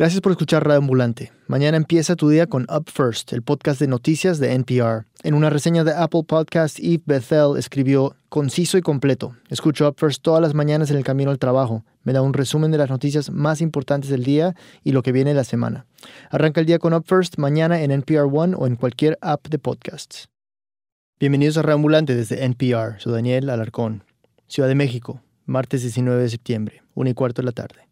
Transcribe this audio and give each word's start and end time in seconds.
Gracias 0.00 0.22
por 0.22 0.32
escuchar 0.32 0.66
Radio 0.66 0.78
Ambulante. 0.78 1.30
Mañana 1.46 1.76
empieza 1.76 2.16
tu 2.16 2.30
día 2.30 2.46
con 2.46 2.66
Up 2.74 2.88
First, 2.90 3.34
el 3.34 3.42
podcast 3.42 3.78
de 3.78 3.86
noticias 3.86 4.38
de 4.38 4.54
NPR. 4.54 5.04
En 5.22 5.34
una 5.34 5.50
reseña 5.50 5.84
de 5.84 5.92
Apple 5.92 6.22
Podcast, 6.26 6.78
Eve 6.78 7.02
Bethel 7.04 7.58
escribió 7.58 8.16
conciso 8.30 8.78
y 8.78 8.80
completo. 8.80 9.36
Escucho 9.50 9.86
Up 9.86 9.96
First 9.98 10.22
todas 10.22 10.40
las 10.40 10.54
mañanas 10.54 10.90
en 10.90 10.96
el 10.96 11.04
camino 11.04 11.30
al 11.30 11.38
trabajo. 11.38 11.84
Me 12.02 12.14
da 12.14 12.22
un 12.22 12.32
resumen 12.32 12.70
de 12.70 12.78
las 12.78 12.88
noticias 12.88 13.28
más 13.28 13.60
importantes 13.60 14.08
del 14.08 14.24
día 14.24 14.54
y 14.82 14.92
lo 14.92 15.02
que 15.02 15.12
viene 15.12 15.34
la 15.34 15.44
semana. 15.44 15.84
Arranca 16.30 16.60
el 16.62 16.66
día 16.66 16.78
con 16.78 16.94
Up 16.94 17.04
First 17.06 17.36
mañana 17.36 17.82
en 17.82 17.90
NPR 17.90 18.26
One 18.32 18.54
o 18.56 18.66
en 18.66 18.76
cualquier 18.76 19.18
app 19.20 19.48
de 19.48 19.58
podcasts. 19.58 20.30
Bienvenidos 21.18 21.58
a 21.58 21.62
Radio 21.62 21.74
Ambulante 21.74 22.14
desde 22.14 22.42
NPR. 22.42 22.98
Soy 23.00 23.12
Daniel 23.12 23.50
Alarcón. 23.50 24.04
Ciudad 24.46 24.70
de 24.70 24.76
México, 24.76 25.20
martes 25.44 25.82
19 25.82 26.22
de 26.22 26.30
septiembre, 26.30 26.82
1 26.94 27.10
y 27.10 27.12
cuarto 27.12 27.42
de 27.42 27.46
la 27.46 27.52
tarde. 27.52 27.89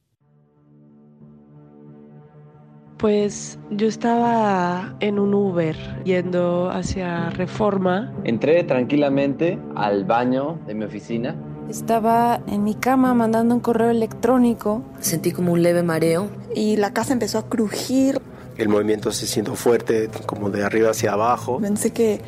Pues 2.98 3.60
yo 3.70 3.86
estaba 3.86 4.96
en 4.98 5.20
un 5.20 5.32
Uber 5.32 5.76
yendo 6.02 6.68
hacia 6.68 7.30
Reforma. 7.30 8.12
Entré 8.24 8.64
tranquilamente 8.64 9.56
al 9.76 10.04
baño 10.04 10.58
de 10.66 10.74
mi 10.74 10.84
oficina. 10.84 11.36
Estaba 11.70 12.40
en 12.48 12.64
mi 12.64 12.74
cama 12.74 13.14
mandando 13.14 13.54
un 13.54 13.60
correo 13.60 13.90
electrónico. 13.90 14.82
Sentí 14.98 15.30
como 15.30 15.52
un 15.52 15.62
leve 15.62 15.84
mareo. 15.84 16.28
Y 16.56 16.76
la 16.76 16.92
casa 16.92 17.12
empezó 17.12 17.38
a 17.38 17.48
crujir. 17.48 18.20
El 18.56 18.68
movimiento 18.68 19.12
se 19.12 19.28
sintió 19.28 19.54
fuerte, 19.54 20.10
como 20.26 20.50
de 20.50 20.64
arriba 20.64 20.90
hacia 20.90 21.12
abajo. 21.12 21.60
Pensé 21.60 21.92
que 21.92 22.20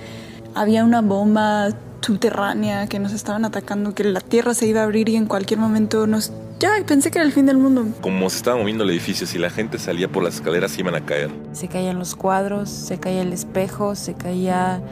había 0.54 0.84
una 0.84 1.00
bomba 1.00 1.70
subterránea 2.00 2.86
que 2.86 3.00
nos 3.00 3.12
estaban 3.12 3.44
atacando, 3.44 3.92
que 3.92 4.04
la 4.04 4.20
tierra 4.20 4.54
se 4.54 4.68
iba 4.68 4.82
a 4.82 4.84
abrir 4.84 5.08
y 5.08 5.16
en 5.16 5.26
cualquier 5.26 5.58
momento 5.58 6.06
nos 6.06 6.32
ya, 6.60 6.72
pensé 6.86 7.10
que 7.10 7.18
era 7.18 7.26
el 7.26 7.32
fin 7.32 7.46
del 7.46 7.56
mundo. 7.56 7.86
Como 8.02 8.28
se 8.28 8.36
estaba 8.36 8.58
moviendo 8.58 8.84
el 8.84 8.90
edificio, 8.90 9.26
si 9.26 9.38
la 9.38 9.48
gente 9.48 9.78
salía 9.78 10.08
por 10.08 10.22
las 10.22 10.34
escaleras 10.36 10.78
iban 10.78 10.94
a 10.94 11.04
caer. 11.04 11.30
Se 11.52 11.68
caían 11.68 11.98
los 11.98 12.14
cuadros, 12.14 12.68
se 12.68 13.00
caía 13.00 13.22
el 13.22 13.32
espejo, 13.32 13.94
se 13.94 14.12
caía 14.12 14.82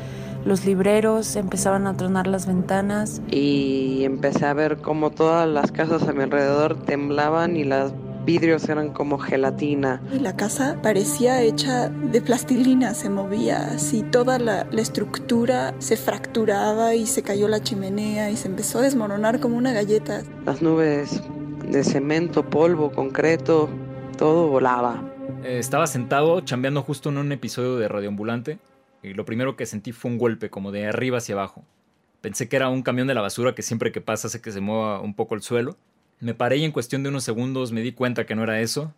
los 0.46 0.64
libreros, 0.64 1.36
empezaban 1.36 1.86
a 1.86 1.94
tronar 1.94 2.26
las 2.26 2.46
ventanas. 2.46 3.20
Y 3.30 4.02
empecé 4.04 4.46
a 4.46 4.54
ver 4.54 4.78
como 4.78 5.10
todas 5.10 5.46
las 5.46 5.70
casas 5.70 6.08
a 6.08 6.12
mi 6.14 6.22
alrededor 6.22 6.82
temblaban 6.84 7.54
y 7.54 7.64
los 7.64 7.92
vidrios 8.24 8.66
eran 8.70 8.90
como 8.90 9.18
gelatina. 9.18 10.00
Y 10.10 10.20
la 10.20 10.36
casa 10.36 10.78
parecía 10.82 11.42
hecha 11.42 11.88
de 11.88 12.22
plastilina, 12.22 12.94
se 12.94 13.10
movía 13.10 13.72
así, 13.74 14.02
toda 14.02 14.38
la, 14.38 14.66
la, 14.70 14.80
estructura 14.80 15.74
se 15.78 15.96
fracturaba 15.96 16.94
y 16.94 17.06
se 17.06 17.22
cayó 17.22 17.48
la 17.48 17.62
chimenea 17.62 18.30
y 18.30 18.36
se 18.36 18.48
empezó 18.48 18.78
a 18.78 18.82
desmoronar 18.82 19.40
como 19.40 19.56
una 19.56 19.72
galleta. 19.72 20.22
Las 20.44 20.60
nubes 20.60 21.22
de 21.66 21.84
cemento, 21.84 22.48
polvo, 22.48 22.92
concreto, 22.92 23.68
todo 24.16 24.48
volaba. 24.48 25.02
Eh, 25.44 25.58
estaba 25.58 25.86
sentado 25.86 26.40
chambeando 26.40 26.82
justo 26.82 27.10
en 27.10 27.18
un 27.18 27.32
episodio 27.32 27.76
de 27.76 27.88
Radioambulante 27.88 28.58
y 29.02 29.14
lo 29.14 29.24
primero 29.24 29.56
que 29.56 29.66
sentí 29.66 29.92
fue 29.92 30.10
un 30.10 30.18
golpe 30.18 30.50
como 30.50 30.72
de 30.72 30.86
arriba 30.86 31.18
hacia 31.18 31.34
abajo. 31.34 31.64
Pensé 32.20 32.48
que 32.48 32.56
era 32.56 32.68
un 32.68 32.82
camión 32.82 33.06
de 33.06 33.14
la 33.14 33.20
basura 33.20 33.54
que 33.54 33.62
siempre 33.62 33.92
que 33.92 34.00
pasa 34.00 34.26
hace 34.26 34.40
que 34.40 34.50
se 34.50 34.60
mueva 34.60 35.00
un 35.00 35.14
poco 35.14 35.34
el 35.34 35.42
suelo. 35.42 35.76
Me 36.20 36.34
paré 36.34 36.56
y 36.56 36.64
en 36.64 36.72
cuestión 36.72 37.02
de 37.02 37.10
unos 37.10 37.24
segundos 37.24 37.70
me 37.70 37.82
di 37.82 37.92
cuenta 37.92 38.26
que 38.26 38.34
no 38.34 38.42
era 38.42 38.60
eso. 38.60 38.92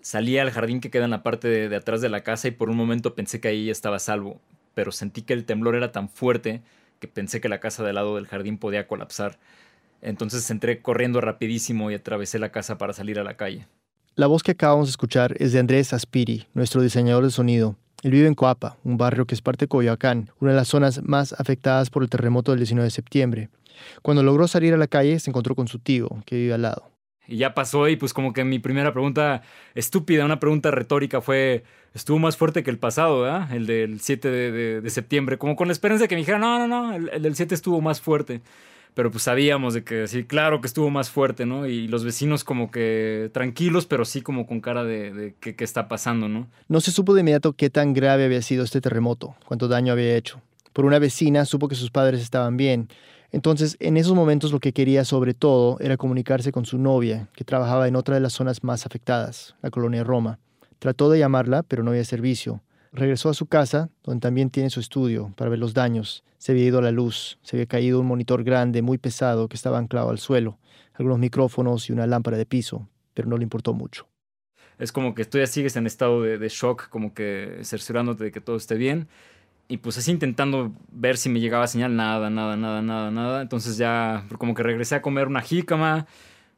Salí 0.00 0.38
al 0.38 0.50
jardín 0.50 0.80
que 0.80 0.90
queda 0.90 1.04
en 1.04 1.10
la 1.10 1.22
parte 1.22 1.48
de, 1.48 1.76
atrás 1.76 2.00
de 2.00 2.08
la 2.08 2.22
casa 2.22 2.48
y 2.48 2.52
por 2.52 2.70
un 2.70 2.76
momento 2.76 3.14
pensé 3.14 3.40
que 3.40 3.48
ahí 3.48 3.68
estaba 3.68 3.98
salvo, 3.98 4.40
pero 4.74 4.90
sentí 4.90 5.22
que 5.22 5.34
el 5.34 5.44
temblor 5.44 5.76
era 5.76 5.92
tan 5.92 6.08
fuerte 6.08 6.62
que 6.98 7.08
pensé 7.08 7.40
que 7.40 7.48
la 7.48 7.60
casa 7.60 7.84
del 7.84 7.96
lado 7.96 8.16
del 8.16 8.26
jardín 8.26 8.58
podía 8.58 8.86
colapsar. 8.86 9.38
Entonces 10.02 10.50
entré 10.50 10.82
corriendo 10.82 11.20
rapidísimo 11.20 11.90
y 11.90 11.94
atravesé 11.94 12.38
la 12.38 12.50
casa 12.50 12.76
para 12.76 12.92
salir 12.92 13.18
a 13.18 13.24
la 13.24 13.36
calle. 13.36 13.66
La 14.14 14.26
voz 14.26 14.42
que 14.42 14.50
acabamos 14.50 14.88
de 14.88 14.90
escuchar 14.90 15.34
es 15.38 15.52
de 15.52 15.60
Andrés 15.60 15.94
Aspiri, 15.94 16.46
nuestro 16.52 16.82
diseñador 16.82 17.24
de 17.24 17.30
sonido. 17.30 17.76
Él 18.02 18.10
vive 18.10 18.26
en 18.26 18.34
Coapa, 18.34 18.76
un 18.84 18.98
barrio 18.98 19.26
que 19.26 19.34
es 19.34 19.40
parte 19.40 19.64
de 19.64 19.68
Coyoacán, 19.68 20.30
una 20.40 20.50
de 20.50 20.56
las 20.56 20.68
zonas 20.68 21.02
más 21.04 21.32
afectadas 21.38 21.88
por 21.88 22.02
el 22.02 22.10
terremoto 22.10 22.50
del 22.50 22.58
19 22.58 22.84
de 22.84 22.90
septiembre. 22.90 23.48
Cuando 24.02 24.22
logró 24.22 24.48
salir 24.48 24.74
a 24.74 24.76
la 24.76 24.88
calle, 24.88 25.18
se 25.20 25.30
encontró 25.30 25.54
con 25.54 25.68
su 25.68 25.78
tío, 25.78 26.10
que 26.26 26.36
vive 26.36 26.52
al 26.52 26.62
lado. 26.62 26.90
Y 27.28 27.36
ya 27.36 27.54
pasó 27.54 27.88
y 27.88 27.96
pues 27.96 28.12
como 28.12 28.32
que 28.32 28.42
mi 28.44 28.58
primera 28.58 28.92
pregunta 28.92 29.42
estúpida, 29.74 30.24
una 30.24 30.40
pregunta 30.40 30.72
retórica 30.72 31.20
fue, 31.20 31.62
estuvo 31.94 32.18
más 32.18 32.36
fuerte 32.36 32.64
que 32.64 32.70
el 32.70 32.78
pasado, 32.78 33.22
¿verdad? 33.22 33.52
El 33.52 33.66
del 33.66 34.00
7 34.00 34.28
de, 34.28 34.50
de, 34.50 34.80
de 34.80 34.90
septiembre, 34.90 35.38
como 35.38 35.54
con 35.54 35.68
la 35.68 35.72
esperanza 35.72 36.02
de 36.02 36.08
que 36.08 36.16
me 36.16 36.20
dijera, 36.20 36.38
no, 36.38 36.58
no, 36.58 36.66
no, 36.66 36.94
el, 36.94 37.08
el 37.10 37.22
del 37.22 37.36
7 37.36 37.54
estuvo 37.54 37.80
más 37.80 38.00
fuerte 38.00 38.42
pero 38.94 39.10
pues 39.10 39.24
sabíamos 39.24 39.74
de 39.74 39.84
que 39.84 40.06
sí, 40.06 40.24
claro 40.24 40.60
que 40.60 40.66
estuvo 40.66 40.90
más 40.90 41.10
fuerte, 41.10 41.46
¿no? 41.46 41.66
Y 41.66 41.88
los 41.88 42.04
vecinos 42.04 42.44
como 42.44 42.70
que 42.70 43.30
tranquilos, 43.32 43.86
pero 43.86 44.04
sí 44.04 44.22
como 44.22 44.46
con 44.46 44.60
cara 44.60 44.84
de, 44.84 45.12
de 45.12 45.34
qué 45.40 45.64
está 45.64 45.88
pasando, 45.88 46.28
¿no? 46.28 46.48
No 46.68 46.80
se 46.80 46.90
supo 46.90 47.14
de 47.14 47.20
inmediato 47.20 47.52
qué 47.54 47.70
tan 47.70 47.92
grave 47.94 48.24
había 48.24 48.42
sido 48.42 48.64
este 48.64 48.80
terremoto, 48.80 49.34
cuánto 49.46 49.68
daño 49.68 49.92
había 49.92 50.16
hecho. 50.16 50.40
Por 50.72 50.84
una 50.84 50.98
vecina 50.98 51.44
supo 51.44 51.68
que 51.68 51.74
sus 51.74 51.90
padres 51.90 52.22
estaban 52.22 52.56
bien. 52.56 52.88
Entonces, 53.30 53.76
en 53.80 53.96
esos 53.96 54.14
momentos 54.14 54.52
lo 54.52 54.60
que 54.60 54.74
quería 54.74 55.04
sobre 55.04 55.32
todo 55.32 55.78
era 55.80 55.96
comunicarse 55.96 56.52
con 56.52 56.66
su 56.66 56.78
novia, 56.78 57.28
que 57.34 57.44
trabajaba 57.44 57.88
en 57.88 57.96
otra 57.96 58.14
de 58.14 58.20
las 58.20 58.34
zonas 58.34 58.62
más 58.62 58.84
afectadas, 58.84 59.54
la 59.62 59.70
colonia 59.70 60.04
Roma. 60.04 60.38
Trató 60.78 61.08
de 61.08 61.18
llamarla, 61.18 61.62
pero 61.62 61.82
no 61.82 61.92
había 61.92 62.04
servicio. 62.04 62.60
Regresó 62.92 63.30
a 63.30 63.34
su 63.34 63.46
casa, 63.46 63.88
donde 64.04 64.20
también 64.20 64.50
tiene 64.50 64.68
su 64.68 64.78
estudio, 64.78 65.32
para 65.36 65.48
ver 65.48 65.58
los 65.58 65.72
daños. 65.72 66.24
Se 66.36 66.52
había 66.52 66.66
ido 66.66 66.78
a 66.78 66.82
la 66.82 66.90
luz, 66.90 67.38
se 67.42 67.56
había 67.56 67.66
caído 67.66 68.00
un 68.00 68.06
monitor 68.06 68.44
grande, 68.44 68.82
muy 68.82 68.98
pesado, 68.98 69.48
que 69.48 69.56
estaba 69.56 69.78
anclado 69.78 70.10
al 70.10 70.18
suelo, 70.18 70.58
algunos 70.92 71.18
micrófonos 71.18 71.88
y 71.88 71.92
una 71.92 72.06
lámpara 72.06 72.36
de 72.36 72.44
piso, 72.44 72.86
pero 73.14 73.28
no 73.28 73.38
le 73.38 73.44
importó 73.44 73.72
mucho. 73.72 74.06
Es 74.78 74.92
como 74.92 75.14
que 75.14 75.24
tú 75.24 75.38
ya 75.38 75.46
sigues 75.46 75.76
en 75.76 75.86
estado 75.86 76.20
de, 76.22 76.36
de 76.36 76.48
shock, 76.50 76.88
como 76.90 77.14
que 77.14 77.60
cerciorándote 77.62 78.24
de 78.24 78.32
que 78.32 78.40
todo 78.40 78.56
esté 78.56 78.74
bien. 78.74 79.08
Y 79.68 79.78
pues 79.78 79.96
así 79.96 80.10
intentando 80.10 80.72
ver 80.90 81.16
si 81.16 81.30
me 81.30 81.40
llegaba 81.40 81.66
señal, 81.66 81.96
nada, 81.96 82.28
nada, 82.28 82.58
nada, 82.58 82.82
nada, 82.82 83.10
nada. 83.10 83.40
Entonces 83.40 83.78
ya 83.78 84.26
como 84.36 84.54
que 84.54 84.62
regresé 84.62 84.96
a 84.96 85.02
comer 85.02 85.28
una 85.28 85.40
jícama, 85.40 86.06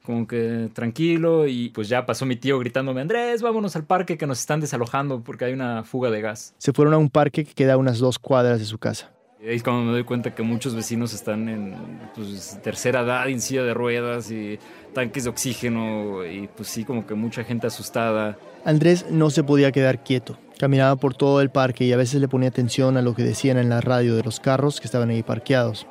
como 0.05 0.27
que 0.27 0.69
tranquilo 0.73 1.47
y 1.47 1.71
pues 1.71 1.89
ya 1.89 2.05
pasó 2.05 2.27
mi 2.27 2.37
tío 2.37 2.59
gritándome, 2.59 3.01
Andrés, 3.01 3.41
vámonos 3.41 3.75
al 3.75 3.85
parque 3.85 4.19
que 4.19 4.27
nos 4.27 4.39
están 4.39 4.61
desalojando 4.61 5.23
porque 5.23 5.47
hay 5.47 5.53
una 5.55 5.83
fuga 5.83 6.11
de 6.11 6.21
gas. 6.21 6.55
Se 6.59 6.73
fueron 6.73 6.95
a 6.95 6.99
un 6.99 7.09
parque 7.09 7.45
que 7.45 7.55
queda 7.55 7.75
a 7.75 7.77
unas 7.79 7.99
dos 7.99 8.19
cuadras 8.19 8.59
de 8.59 8.67
su 8.67 8.79
casa. 8.79 9.11
Y 9.43 9.49
ahí 9.49 9.57
es 9.57 9.63
cuando 9.63 9.83
me 9.83 9.93
doy 9.93 10.05
cuenta 10.05 10.35
que 10.35 10.43
muchos 10.43 10.75
vecinos 10.75 11.13
están 11.15 11.49
en 11.49 11.75
pues, 12.15 12.59
tercera 12.63 13.01
edad, 13.01 13.29
en 13.29 13.41
silla 13.41 13.63
de 13.63 13.75
ruedas 13.75 14.31
y 14.31 14.59
tanques 14.93 15.25
de 15.25 15.31
oxígeno 15.31 16.25
y 16.25 16.49
pues 16.49 16.69
sí, 16.69 16.85
como 16.85 17.07
que 17.07 17.15
mucha 17.15 17.43
gente 17.43 17.67
asustada. 17.67 18.39
Andrés 18.65 19.07
no 19.11 19.31
se 19.31 19.43
podía 19.43 19.73
quedar 19.73 20.05
quieto. 20.05 20.39
Caminaba 20.59 20.97
por 20.97 21.15
todo 21.15 21.41
el 21.41 21.51
parque 21.51 21.85
y 21.85 21.93
a 21.93 21.97
veces 21.97 22.21
le 22.21 22.29
ponía 22.29 22.49
atención 22.51 22.97
a 22.97 23.03
lo 23.03 23.15
que 23.15 23.23
decían 23.23 23.59
en 23.59 23.69
la 23.69 23.81
radio 23.81 24.17
de 24.17 24.23
los 24.23 24.39
carros 24.39 24.81
que 24.81 24.87
estaban 24.87 25.11
ahí 25.11 25.23
parqueados. 25.23 25.87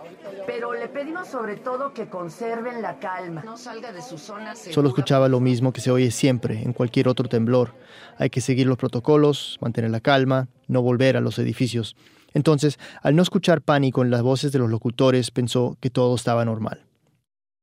Pedimos 0.94 1.28
sobre 1.28 1.56
todo 1.56 1.92
que 1.92 2.08
conserven 2.08 2.84
la 2.84 3.00
calma. 3.00 3.42
No 3.44 3.58
salga 3.58 3.92
de 3.92 4.04
su 4.04 4.20
zona 4.20 4.54
segura. 4.54 4.76
Solo 4.76 4.90
escuchaba 4.90 5.28
lo 5.28 5.40
mismo 5.40 5.74
que 5.74 5.82
se 5.82 5.90
oye 5.90 6.12
siempre 6.12 6.62
en 6.62 6.72
cualquier 6.72 7.08
otro 7.08 7.28
temblor. 7.28 7.74
Hay 8.20 8.30
que 8.30 8.42
seguir 8.42 8.68
los 8.68 8.78
protocolos, 8.78 9.58
mantener 9.60 9.90
la 9.90 10.02
calma, 10.02 10.50
no 10.68 10.84
volver 10.84 11.18
a 11.18 11.22
los 11.22 11.40
edificios. 11.40 11.96
Entonces, 12.36 12.78
al 13.02 13.16
no 13.16 13.24
escuchar 13.24 13.62
pánico 13.62 14.04
en 14.04 14.12
las 14.12 14.22
voces 14.22 14.52
de 14.52 14.60
los 14.60 14.70
locutores, 14.70 15.32
pensó 15.32 15.78
que 15.82 15.90
todo 15.90 16.16
estaba 16.16 16.46
normal. 16.46 16.86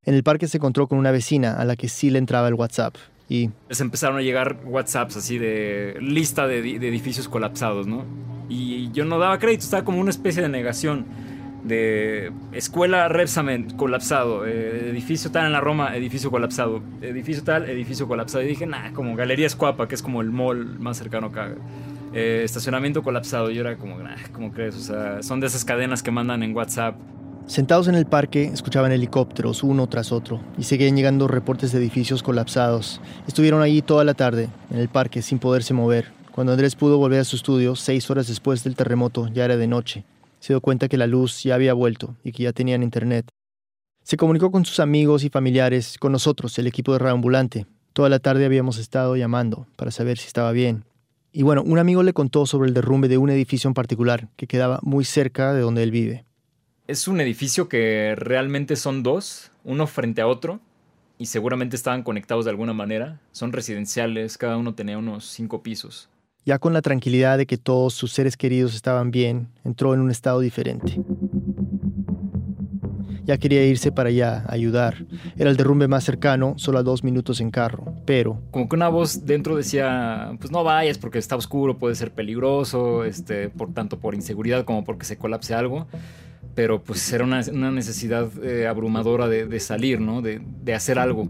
En 0.04 0.14
el 0.14 0.24
parque 0.24 0.48
se 0.48 0.56
encontró 0.56 0.88
con 0.88 0.98
una 0.98 1.12
vecina 1.12 1.52
a 1.52 1.64
la 1.64 1.76
que 1.76 1.88
sí 1.88 2.10
le 2.10 2.18
entraba 2.18 2.48
el 2.48 2.54
WhatsApp 2.54 2.96
y... 3.28 3.50
Les 3.68 3.80
empezaron 3.80 4.18
a 4.18 4.22
llegar 4.22 4.58
WhatsApps 4.64 5.16
así 5.16 5.38
de 5.38 5.96
lista 6.00 6.48
de, 6.48 6.62
de 6.62 6.88
edificios 6.88 7.28
colapsados, 7.28 7.86
¿no? 7.86 8.04
Y 8.48 8.90
yo 8.90 9.04
no 9.04 9.20
daba 9.20 9.38
crédito, 9.38 9.62
estaba 9.62 9.84
como 9.84 10.00
una 10.00 10.10
especie 10.10 10.42
de 10.42 10.48
negación 10.48 11.06
de 11.64 12.32
escuela 12.52 13.08
Repsamen 13.08 13.70
colapsado, 13.76 14.46
eh, 14.46 14.88
edificio 14.90 15.30
tal 15.30 15.46
en 15.46 15.52
la 15.52 15.60
Roma, 15.60 15.96
edificio 15.96 16.30
colapsado, 16.30 16.82
edificio 17.02 17.42
tal, 17.44 17.68
edificio 17.68 18.08
colapsado. 18.08 18.42
Y 18.44 18.48
dije, 18.48 18.66
nah, 18.66 18.92
como 18.92 19.16
Galería 19.16 19.46
Escuapa, 19.46 19.88
que 19.88 19.94
es 19.94 20.02
como 20.02 20.20
el 20.20 20.30
mall 20.30 20.78
más 20.78 20.96
cercano 20.96 21.28
acá. 21.28 21.54
Eh, 22.12 22.42
estacionamiento 22.44 23.02
colapsado. 23.02 23.50
Y 23.50 23.54
yo 23.54 23.60
era 23.60 23.76
como, 23.76 23.98
nah, 23.98 24.16
¿cómo 24.32 24.52
crees? 24.52 24.76
O 24.76 24.80
sea, 24.80 25.22
son 25.22 25.40
de 25.40 25.46
esas 25.46 25.64
cadenas 25.64 26.02
que 26.02 26.10
mandan 26.10 26.42
en 26.42 26.56
WhatsApp. 26.56 26.96
Sentados 27.46 27.88
en 27.88 27.94
el 27.94 28.06
parque, 28.06 28.44
escuchaban 28.44 28.92
helicópteros 28.92 29.64
uno 29.64 29.88
tras 29.88 30.12
otro 30.12 30.40
y 30.56 30.64
seguían 30.64 30.94
llegando 30.94 31.26
reportes 31.26 31.72
de 31.72 31.78
edificios 31.78 32.22
colapsados. 32.22 33.00
Estuvieron 33.26 33.60
allí 33.60 33.82
toda 33.82 34.04
la 34.04 34.14
tarde, 34.14 34.48
en 34.70 34.78
el 34.78 34.88
parque, 34.88 35.20
sin 35.20 35.40
poderse 35.40 35.74
mover. 35.74 36.12
Cuando 36.30 36.52
Andrés 36.52 36.76
pudo 36.76 36.98
volver 36.98 37.20
a 37.20 37.24
su 37.24 37.36
estudio, 37.36 37.74
seis 37.74 38.08
horas 38.08 38.28
después 38.28 38.62
del 38.62 38.76
terremoto, 38.76 39.28
ya 39.28 39.46
era 39.46 39.56
de 39.56 39.66
noche 39.66 40.04
se 40.40 40.52
dio 40.52 40.60
cuenta 40.60 40.88
que 40.88 40.96
la 40.96 41.06
luz 41.06 41.42
ya 41.44 41.54
había 41.54 41.74
vuelto 41.74 42.16
y 42.24 42.32
que 42.32 42.42
ya 42.42 42.52
tenían 42.52 42.82
internet. 42.82 43.28
Se 44.02 44.16
comunicó 44.16 44.50
con 44.50 44.64
sus 44.64 44.80
amigos 44.80 45.22
y 45.22 45.28
familiares, 45.28 45.96
con 45.98 46.12
nosotros, 46.12 46.58
el 46.58 46.66
equipo 46.66 46.92
de 46.92 46.98
Reambulante. 46.98 47.66
Toda 47.92 48.08
la 48.08 48.18
tarde 48.18 48.46
habíamos 48.46 48.78
estado 48.78 49.14
llamando 49.16 49.66
para 49.76 49.90
saber 49.90 50.18
si 50.18 50.26
estaba 50.26 50.52
bien. 50.52 50.84
Y 51.32 51.42
bueno, 51.42 51.62
un 51.62 51.78
amigo 51.78 52.02
le 52.02 52.12
contó 52.12 52.46
sobre 52.46 52.68
el 52.68 52.74
derrumbe 52.74 53.08
de 53.08 53.18
un 53.18 53.30
edificio 53.30 53.68
en 53.68 53.74
particular 53.74 54.28
que 54.36 54.46
quedaba 54.46 54.80
muy 54.82 55.04
cerca 55.04 55.52
de 55.52 55.60
donde 55.60 55.82
él 55.82 55.90
vive. 55.90 56.24
Es 56.88 57.06
un 57.06 57.20
edificio 57.20 57.68
que 57.68 58.14
realmente 58.16 58.74
son 58.74 59.04
dos, 59.04 59.52
uno 59.62 59.86
frente 59.86 60.22
a 60.22 60.26
otro, 60.26 60.58
y 61.18 61.26
seguramente 61.26 61.76
estaban 61.76 62.02
conectados 62.02 62.46
de 62.46 62.50
alguna 62.50 62.72
manera. 62.72 63.20
Son 63.30 63.52
residenciales, 63.52 64.38
cada 64.38 64.56
uno 64.56 64.74
tenía 64.74 64.98
unos 64.98 65.26
cinco 65.26 65.62
pisos. 65.62 66.08
Ya 66.44 66.58
con 66.58 66.72
la 66.72 66.82
tranquilidad 66.82 67.36
de 67.38 67.46
que 67.46 67.58
todos 67.58 67.94
sus 67.94 68.12
seres 68.12 68.36
queridos 68.36 68.74
estaban 68.74 69.10
bien, 69.10 69.48
entró 69.64 69.92
en 69.94 70.00
un 70.00 70.10
estado 70.10 70.40
diferente. 70.40 71.00
Ya 73.24 73.36
quería 73.36 73.64
irse 73.64 73.92
para 73.92 74.08
allá, 74.08 74.44
a 74.48 74.54
ayudar. 74.54 75.04
Era 75.36 75.50
el 75.50 75.56
derrumbe 75.56 75.86
más 75.86 76.02
cercano, 76.02 76.54
solo 76.56 76.78
a 76.78 76.82
dos 76.82 77.04
minutos 77.04 77.40
en 77.40 77.50
carro, 77.50 77.94
pero... 78.06 78.40
Como 78.50 78.68
que 78.68 78.76
una 78.76 78.88
voz 78.88 79.26
dentro 79.26 79.54
decía, 79.54 80.32
pues 80.40 80.50
no 80.50 80.64
vayas 80.64 80.98
porque 80.98 81.18
está 81.18 81.36
oscuro, 81.36 81.78
puede 81.78 81.94
ser 81.94 82.12
peligroso, 82.12 83.04
este, 83.04 83.50
por 83.50 83.72
tanto 83.72 84.00
por 84.00 84.14
inseguridad 84.14 84.64
como 84.64 84.82
porque 84.82 85.04
se 85.04 85.16
colapse 85.18 85.54
algo. 85.54 85.86
Pero 86.54 86.82
pues 86.82 87.12
era 87.12 87.22
una, 87.22 87.42
necesidad 87.70 88.28
eh, 88.42 88.66
abrumadora 88.66 89.28
de, 89.28 89.60
salir, 89.60 90.00
¿no? 90.00 90.22
De, 90.22 90.40
de 90.62 90.74
hacer 90.74 90.98
algo. 90.98 91.28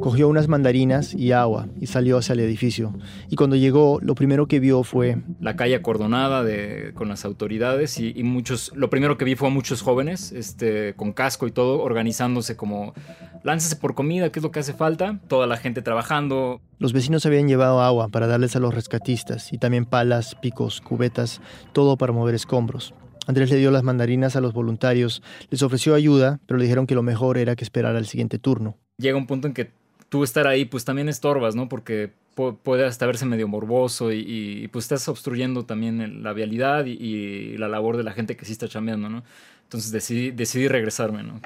Cogió 0.00 0.28
unas 0.28 0.48
mandarinas 0.48 1.12
y 1.14 1.32
agua 1.32 1.68
y 1.80 1.86
salió 1.86 2.18
hacia 2.18 2.32
el 2.32 2.40
edificio. 2.40 2.94
Y 3.28 3.36
cuando 3.36 3.56
llegó, 3.56 3.98
lo 4.00 4.14
primero 4.14 4.46
que 4.46 4.60
vio 4.60 4.84
fue... 4.84 5.18
La 5.40 5.56
calle 5.56 5.74
acordonada 5.74 6.44
de, 6.44 6.92
con 6.94 7.08
las 7.08 7.24
autoridades 7.24 7.98
y, 7.98 8.22
muchos... 8.22 8.72
Lo 8.74 8.90
primero 8.90 9.18
que 9.18 9.24
vi 9.24 9.34
fue 9.34 9.48
a 9.48 9.50
muchos 9.50 9.82
jóvenes, 9.82 10.32
este, 10.32 10.94
con 10.94 11.12
casco 11.12 11.46
y 11.46 11.50
todo, 11.50 11.80
organizándose 11.82 12.56
como... 12.56 12.94
Láncese 13.42 13.76
por 13.76 13.94
comida, 13.94 14.30
¿qué 14.30 14.38
es 14.38 14.42
lo 14.42 14.50
que 14.50 14.60
hace 14.60 14.72
falta? 14.72 15.20
Toda 15.28 15.46
la 15.46 15.56
gente 15.56 15.82
trabajando. 15.82 16.60
Los 16.78 16.92
vecinos 16.92 17.26
habían 17.26 17.48
llevado 17.48 17.80
agua 17.80 18.08
para 18.08 18.26
darles 18.26 18.56
a 18.56 18.60
los 18.60 18.74
rescatistas 18.74 19.52
y 19.52 19.58
también 19.58 19.84
palas, 19.84 20.34
picos, 20.36 20.80
cubetas, 20.80 21.40
todo 21.72 21.96
para 21.96 22.12
mover 22.12 22.34
escombros. 22.34 22.94
Andrés 23.28 23.50
le 23.50 23.56
dio 23.56 23.70
las 23.70 23.82
mandarinas 23.82 24.36
a 24.36 24.40
los 24.40 24.54
voluntarios, 24.54 25.22
les 25.50 25.62
ofreció 25.62 25.94
ayuda, 25.94 26.40
pero 26.46 26.56
le 26.56 26.64
dijeron 26.64 26.86
que 26.86 26.94
lo 26.94 27.02
mejor 27.02 27.36
era 27.36 27.56
que 27.56 27.64
esperara 27.64 27.98
el 27.98 28.06
siguiente 28.06 28.38
turno. 28.38 28.78
Llega 28.96 29.18
un 29.18 29.26
punto 29.26 29.46
en 29.46 29.54
que 29.54 29.70
tú 30.08 30.24
estar 30.24 30.46
ahí, 30.46 30.64
pues 30.64 30.84
también 30.84 31.08
estorbas, 31.08 31.54
¿no? 31.54 31.68
Porque 31.68 32.12
puede 32.34 32.86
hasta 32.86 33.04
verse 33.04 33.26
medio 33.26 33.48
morboso 33.48 34.12
y, 34.12 34.68
pues 34.72 34.84
estás 34.84 35.08
obstruyendo 35.08 35.64
también 35.64 36.22
la 36.22 36.32
vialidad 36.32 36.84
y, 36.86 37.56
la 37.58 37.68
labor 37.68 37.96
de 37.96 38.04
la 38.04 38.12
gente 38.12 38.36
que 38.36 38.44
sí 38.44 38.52
está 38.52 38.68
chambeando, 38.68 39.08
¿no? 39.08 39.24
Entonces 39.64 39.90
decidí, 39.90 40.68
regresarme, 40.68 41.22
¿no? 41.22 41.40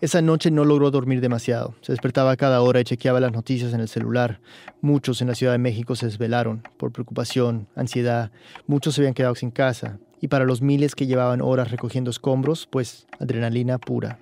Esa 0.00 0.22
noche 0.22 0.52
no 0.52 0.64
logró 0.64 0.92
dormir 0.92 1.20
demasiado. 1.20 1.74
Se 1.80 1.90
despertaba 1.90 2.36
cada 2.36 2.60
hora 2.60 2.80
y 2.80 2.84
chequeaba 2.84 3.18
las 3.18 3.32
noticias 3.32 3.72
en 3.72 3.80
el 3.80 3.88
celular. 3.88 4.38
Muchos 4.80 5.20
en 5.22 5.26
la 5.26 5.34
Ciudad 5.34 5.52
de 5.52 5.58
México 5.58 5.96
se 5.96 6.06
desvelaron 6.06 6.62
por 6.76 6.92
preocupación, 6.92 7.66
ansiedad. 7.74 8.30
Muchos 8.68 8.94
se 8.94 9.00
habían 9.00 9.14
quedado 9.14 9.34
sin 9.34 9.50
casa. 9.50 9.98
Y 10.20 10.28
para 10.28 10.44
los 10.44 10.62
miles 10.62 10.94
que 10.94 11.08
llevaban 11.08 11.40
horas 11.40 11.72
recogiendo 11.72 12.10
escombros, 12.10 12.68
pues 12.70 13.08
adrenalina 13.18 13.78
pura. 13.78 14.20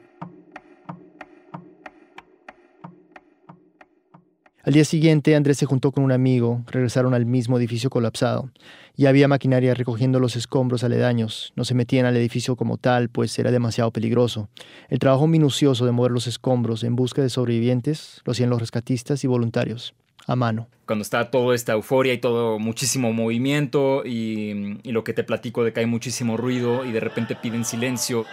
Al 4.67 4.73
día 4.73 4.85
siguiente, 4.85 5.37
Andrés 5.37 5.59
se 5.59 5.65
juntó 5.65 5.93
con 5.93 6.03
un 6.03 6.11
amigo, 6.11 6.65
regresaron 6.67 7.15
al 7.15 7.25
mismo 7.25 7.57
edificio 7.57 7.89
colapsado. 7.89 8.51
Ya 8.97 9.11
había 9.11 9.29
maquinaria 9.29 9.75
recogiendo 9.75 10.19
los 10.19 10.35
escombros 10.35 10.83
aledaños, 10.83 11.53
no 11.55 11.65
se 11.65 11.77
metían 11.77 12.05
al 12.05 12.17
edificio 12.17 12.57
como 12.57 12.77
tal, 12.77 13.09
pues 13.09 13.39
era 13.39 13.53
demasiado 13.53 13.93
peligroso. 13.93 14.49
El 14.89 14.99
trabajo 14.99 15.29
minucioso 15.29 15.87
de 15.87 15.93
mover 15.93 16.11
los 16.11 16.27
escombros 16.27 16.83
en 16.83 16.97
busca 16.97 17.23
de 17.23 17.31
sobrevivientes 17.31 18.23
lo 18.25 18.33
hacían 18.33 18.51
los 18.51 18.59
rescatistas 18.59 19.23
y 19.23 19.29
voluntarios, 19.29 19.95
a 20.27 20.35
mano. 20.35 20.67
Cuando 20.85 21.05
está 21.05 21.31
toda 21.31 21.55
esta 21.55 21.75
euforia 21.75 22.13
y 22.13 22.19
todo 22.19 22.59
muchísimo 22.59 23.13
movimiento 23.13 24.05
y, 24.05 24.81
lo 24.83 25.05
que 25.05 25.13
te 25.13 25.23
platico 25.23 25.63
de 25.63 25.73
que 25.73 25.79
hay 25.79 25.87
muchísimo 25.87 26.37
ruido 26.37 26.85
y 26.85 26.91
de 26.91 26.99
repente 26.99 27.37
piden 27.37 27.65
silencio. 27.65 28.25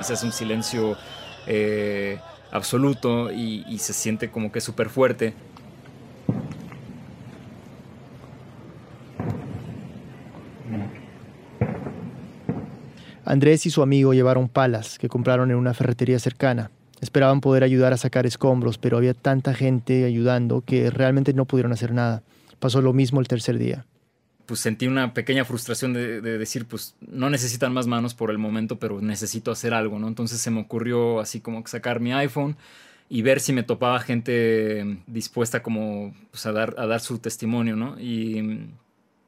Ese 0.00 0.14
es 0.14 0.22
un 0.22 0.30
silencio... 0.30 0.96
Eh, 1.48 2.20
absoluto 2.52 3.32
y, 3.32 3.78
se 3.78 3.92
siente 3.92 4.30
como 4.30 4.52
que 4.52 4.60
súper 4.60 4.88
fuerte. 4.88 5.34
Andrés 13.24 13.66
y 13.66 13.70
su 13.70 13.82
amigo 13.82 14.12
llevaron 14.14 14.48
palas 14.48 14.98
que 14.98 15.08
compraron 15.08 15.50
en 15.50 15.56
una 15.56 15.74
ferretería 15.74 16.18
cercana. 16.18 16.70
Esperaban 17.00 17.40
poder 17.40 17.64
ayudar 17.64 17.92
a 17.92 17.96
sacar 17.96 18.26
escombros, 18.26 18.78
pero 18.78 18.96
había 18.96 19.14
tanta 19.14 19.54
gente 19.54 20.04
ayudando 20.04 20.60
que 20.60 20.90
realmente 20.90 21.32
no 21.32 21.46
pudieron 21.46 21.72
hacer 21.72 21.92
nada. 21.92 22.22
Pasó 22.60 22.80
lo 22.80 22.92
mismo 22.92 23.20
el 23.20 23.28
tercer 23.28 23.58
día 23.58 23.86
pues 24.46 24.60
sentí 24.60 24.86
una 24.86 25.14
pequeña 25.14 25.44
frustración 25.44 25.92
de, 25.92 26.20
decir, 26.20 26.66
pues 26.66 26.94
no 27.00 27.30
necesitan 27.30 27.72
más 27.72 27.86
manos 27.86 28.14
por 28.14 28.30
el 28.30 28.38
momento, 28.38 28.78
pero 28.78 29.00
necesito 29.00 29.50
hacer 29.50 29.74
algo, 29.74 29.98
¿no? 29.98 30.08
Entonces 30.08 30.40
se 30.40 30.50
me 30.50 30.60
ocurrió 30.60 31.20
así 31.20 31.40
como 31.40 31.66
sacar 31.66 32.00
mi 32.00 32.12
iPhone 32.12 32.56
y 33.08 33.22
ver 33.22 33.40
si 33.40 33.52
me 33.52 33.62
topaba 33.62 34.00
gente 34.00 34.98
dispuesta 35.06 35.62
como 35.62 36.14
pues, 36.30 36.46
a, 36.46 36.52
dar, 36.52 36.74
a 36.78 36.86
dar 36.86 37.00
su 37.00 37.18
testimonio, 37.18 37.76
¿no? 37.76 38.00
Y 38.00 38.68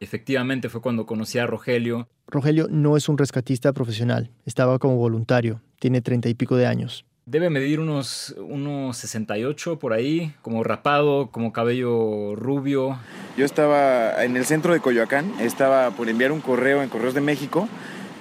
efectivamente 0.00 0.69
fue 0.69 0.81
cuando 0.81 1.06
conocí 1.06 1.38
a 1.38 1.46
Rogelio. 1.46 2.08
Rogelio 2.26 2.69
no 2.70 2.96
es 2.96 3.08
un 3.08 3.19
rescatista 3.19 3.72
profesional, 3.72 4.31
estaba 4.44 4.78
como 4.78 4.96
voluntario, 4.96 5.60
tiene 5.78 6.00
treinta 6.00 6.28
y 6.28 6.34
pico 6.34 6.56
de 6.56 6.67
años. 6.67 7.05
Debe 7.26 7.49
medir 7.49 7.81
unos, 7.81 8.35
unos 8.37 8.99
68 8.99 9.79
por 9.79 9.94
ahí, 9.94 10.35
como 10.43 10.62
rapado, 10.62 11.31
como 11.31 11.55
cabello 11.55 12.35
rubio. 12.37 12.99
Yo 13.38 13.47
estaba 13.47 14.23
en 14.23 14.37
el 14.37 14.44
centro 14.44 14.75
de 14.75 14.81
Coyoacán, 14.81 15.32
estaba 15.41 15.91
por 15.93 16.11
enviar 16.11 16.32
un 16.32 16.43
correo 16.43 16.82
en 16.82 16.91
Correos 16.91 17.15
de 17.15 17.23
México 17.23 17.67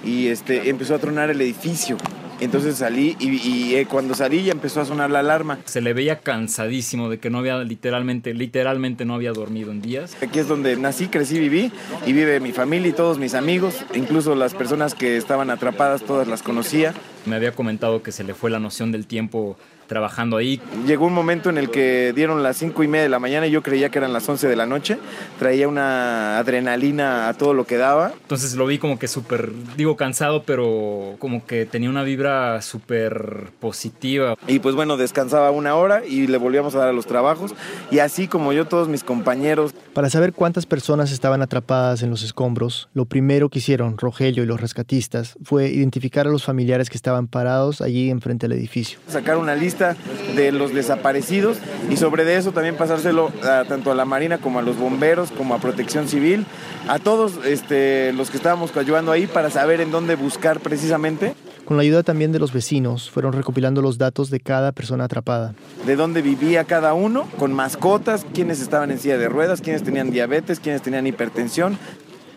y 0.02 0.28
este, 0.28 0.70
empezó 0.70 0.94
a 0.94 1.00
tronar 1.00 1.28
el 1.28 1.38
edificio. 1.42 1.98
Entonces 2.40 2.76
salí 2.76 3.16
y, 3.18 3.74
eh, 3.74 3.86
cuando 3.86 4.14
salí 4.14 4.44
ya 4.44 4.52
empezó 4.52 4.80
a 4.80 4.84
sonar 4.84 5.10
la 5.10 5.20
alarma. 5.20 5.58
Se 5.64 5.80
le 5.80 5.92
veía 5.92 6.20
cansadísimo 6.20 7.08
de 7.08 7.18
que 7.18 7.30
no 7.30 7.38
había 7.38 7.58
literalmente, 7.58 8.34
literalmente 8.34 9.04
no 9.04 9.14
había 9.14 9.32
dormido 9.32 9.70
en 9.70 9.80
días. 9.80 10.16
Aquí 10.22 10.38
es 10.38 10.48
donde 10.48 10.76
nací, 10.76 11.08
crecí, 11.08 11.38
viví 11.38 11.72
y 12.06 12.12
vive 12.12 12.40
mi 12.40 12.52
familia 12.52 12.88
y 12.88 12.92
todos 12.92 13.18
mis 13.18 13.34
amigos, 13.34 13.84
incluso 13.94 14.34
las 14.34 14.54
personas 14.54 14.94
que 14.94 15.16
estaban 15.16 15.50
atrapadas, 15.50 16.02
todas 16.02 16.28
las 16.28 16.42
conocía. 16.42 16.94
Me 17.26 17.36
había 17.36 17.52
comentado 17.52 18.02
que 18.02 18.12
se 18.12 18.24
le 18.24 18.34
fue 18.34 18.50
la 18.50 18.58
noción 18.58 18.92
del 18.92 19.06
tiempo 19.06 19.56
trabajando 19.86 20.36
ahí. 20.36 20.60
Llegó 20.86 21.06
un 21.06 21.12
momento 21.12 21.50
en 21.50 21.58
el 21.58 21.70
que 21.70 22.12
dieron 22.14 22.42
las 22.42 22.56
cinco 22.56 22.82
y 22.82 22.88
media 22.88 23.04
de 23.04 23.08
la 23.08 23.18
mañana 23.18 23.46
y 23.46 23.50
yo 23.50 23.62
creía 23.62 23.90
que 23.90 23.98
eran 23.98 24.12
las 24.12 24.28
11 24.28 24.48
de 24.48 24.56
la 24.56 24.66
noche. 24.66 24.98
Traía 25.38 25.68
una 25.68 26.38
adrenalina 26.38 27.28
a 27.28 27.34
todo 27.34 27.54
lo 27.54 27.66
que 27.66 27.76
daba. 27.76 28.12
Entonces 28.22 28.54
lo 28.54 28.66
vi 28.66 28.78
como 28.78 28.98
que 28.98 29.08
súper, 29.08 29.50
digo 29.76 29.96
cansado, 29.96 30.42
pero 30.44 31.16
como 31.18 31.46
que 31.46 31.66
tenía 31.66 31.90
una 31.90 32.02
vibra 32.02 32.60
súper 32.62 33.50
positiva. 33.60 34.36
Y 34.46 34.58
pues 34.58 34.74
bueno, 34.74 34.96
descansaba 34.96 35.50
una 35.50 35.74
hora 35.76 36.04
y 36.06 36.26
le 36.26 36.38
volvíamos 36.38 36.74
a 36.74 36.78
dar 36.78 36.88
a 36.88 36.92
los 36.92 37.06
trabajos. 37.06 37.54
Y 37.90 37.98
así 37.98 38.28
como 38.28 38.52
yo, 38.52 38.66
todos 38.66 38.88
mis 38.88 39.04
compañeros. 39.04 39.74
Para 39.94 40.10
saber 40.10 40.32
cuántas 40.32 40.66
personas 40.66 41.12
estaban 41.12 41.40
atrapadas 41.40 42.02
en 42.02 42.10
los 42.10 42.24
escombros, 42.24 42.88
lo 42.94 43.04
primero 43.04 43.48
que 43.48 43.60
hicieron 43.60 43.96
Rogelio 43.96 44.42
y 44.42 44.46
los 44.46 44.60
rescatistas 44.60 45.38
fue 45.44 45.68
identificar 45.68 46.26
a 46.26 46.30
los 46.30 46.42
familiares 46.42 46.90
que 46.90 46.96
estaban 46.96 47.28
parados 47.28 47.80
allí 47.80 48.10
enfrente 48.10 48.48
del 48.48 48.58
edificio. 48.58 48.98
Sacar 49.06 49.36
una 49.36 49.54
lista 49.54 49.96
de 50.34 50.50
los 50.50 50.74
desaparecidos 50.74 51.58
y 51.88 51.96
sobre 51.96 52.24
de 52.24 52.36
eso 52.36 52.50
también 52.50 52.74
pasárselo 52.74 53.30
tanto 53.68 53.92
a 53.92 53.94
la 53.94 54.04
Marina 54.04 54.38
como 54.38 54.58
a 54.58 54.62
los 54.62 54.76
bomberos, 54.76 55.30
como 55.30 55.54
a 55.54 55.60
Protección 55.60 56.08
Civil, 56.08 56.44
a 56.88 56.98
todos 56.98 57.38
este, 57.44 58.12
los 58.14 58.30
que 58.30 58.36
estábamos 58.36 58.76
ayudando 58.76 59.12
ahí 59.12 59.28
para 59.28 59.48
saber 59.48 59.80
en 59.80 59.92
dónde 59.92 60.16
buscar 60.16 60.58
precisamente. 60.58 61.34
Con 61.64 61.78
la 61.78 61.82
ayuda 61.82 62.02
también 62.02 62.30
de 62.30 62.38
los 62.38 62.52
vecinos, 62.52 63.10
fueron 63.10 63.32
recopilando 63.32 63.80
los 63.80 63.96
datos 63.96 64.28
de 64.28 64.40
cada 64.40 64.72
persona 64.72 65.04
atrapada. 65.04 65.54
De 65.86 65.96
dónde 65.96 66.20
vivía 66.20 66.64
cada 66.64 66.92
uno, 66.92 67.26
con 67.38 67.54
mascotas, 67.54 68.26
quiénes 68.34 68.60
estaban 68.60 68.90
en 68.90 68.98
silla 68.98 69.16
de 69.16 69.30
ruedas, 69.30 69.62
quiénes 69.62 69.82
tenían 69.82 70.10
diabetes, 70.10 70.60
quiénes 70.60 70.82
tenían 70.82 71.06
hipertensión. 71.06 71.78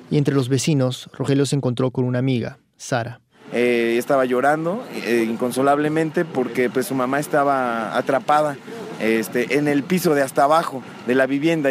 Y 0.10 0.18
entre 0.18 0.34
los 0.34 0.48
vecinos, 0.48 1.10
Rogelio 1.12 1.46
se 1.46 1.58
encontró 1.58 1.92
con 1.92 2.06
una 2.06 2.20
amiga, 2.20 2.60
Sara. 2.78 3.20
Eh, 3.52 3.96
estaba 3.98 4.24
llorando 4.24 4.84
eh, 5.06 5.26
inconsolablemente 5.30 6.26
porque 6.26 6.70
pues 6.70 6.86
su 6.88 6.96
mamá 6.96 7.20
estaba 7.20 7.98
atrapada 7.98 8.58
este, 9.02 9.58
en 9.58 9.68
el 9.68 9.84
piso 9.84 10.16
de 10.16 10.22
hasta 10.22 10.44
abajo 10.44 10.84
de 11.06 11.16
la 11.16 11.26
vivienda. 11.28 11.70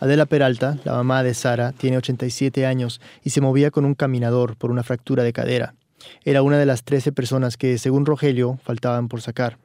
Adela 0.00 0.26
Peralta, 0.26 0.78
la 0.84 0.92
mamá 0.92 1.22
de 1.22 1.34
Sara, 1.34 1.72
tiene 1.72 1.96
87 1.96 2.66
años 2.66 3.00
y 3.24 3.30
se 3.30 3.40
movía 3.40 3.70
con 3.70 3.84
un 3.84 3.94
caminador 3.94 4.56
por 4.56 4.70
una 4.70 4.82
fractura 4.82 5.22
de 5.22 5.32
cadera. 5.32 5.74
Era 6.24 6.42
una 6.42 6.58
de 6.58 6.66
las 6.66 6.84
13 6.84 7.12
personas 7.12 7.56
que, 7.56 7.78
según 7.78 8.06
Rogelio, 8.06 8.58
faltaban 8.62 9.08
por 9.08 9.20
sacar. 9.20 9.58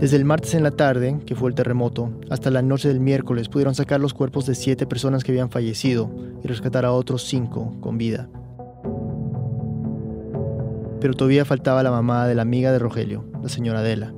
Desde 0.00 0.16
el 0.16 0.24
martes 0.24 0.54
en 0.54 0.62
la 0.62 0.70
tarde, 0.70 1.18
que 1.26 1.34
fue 1.34 1.48
el 1.50 1.56
terremoto, 1.56 2.12
hasta 2.30 2.50
la 2.50 2.62
noche 2.62 2.86
del 2.86 3.00
miércoles 3.00 3.48
pudieron 3.48 3.74
sacar 3.74 3.98
los 3.98 4.14
cuerpos 4.14 4.46
de 4.46 4.54
siete 4.54 4.86
personas 4.86 5.24
que 5.24 5.32
habían 5.32 5.50
fallecido 5.50 6.08
y 6.42 6.46
rescatar 6.46 6.84
a 6.84 6.92
otros 6.92 7.24
cinco 7.24 7.76
con 7.80 7.98
vida. 7.98 8.28
Pero 11.00 11.14
todavía 11.14 11.44
faltaba 11.44 11.82
la 11.82 11.90
mamá 11.90 12.28
de 12.28 12.36
la 12.36 12.42
amiga 12.42 12.70
de 12.70 12.78
Rogelio, 12.78 13.24
la 13.42 13.48
señora 13.48 13.80
Adela. 13.80 14.14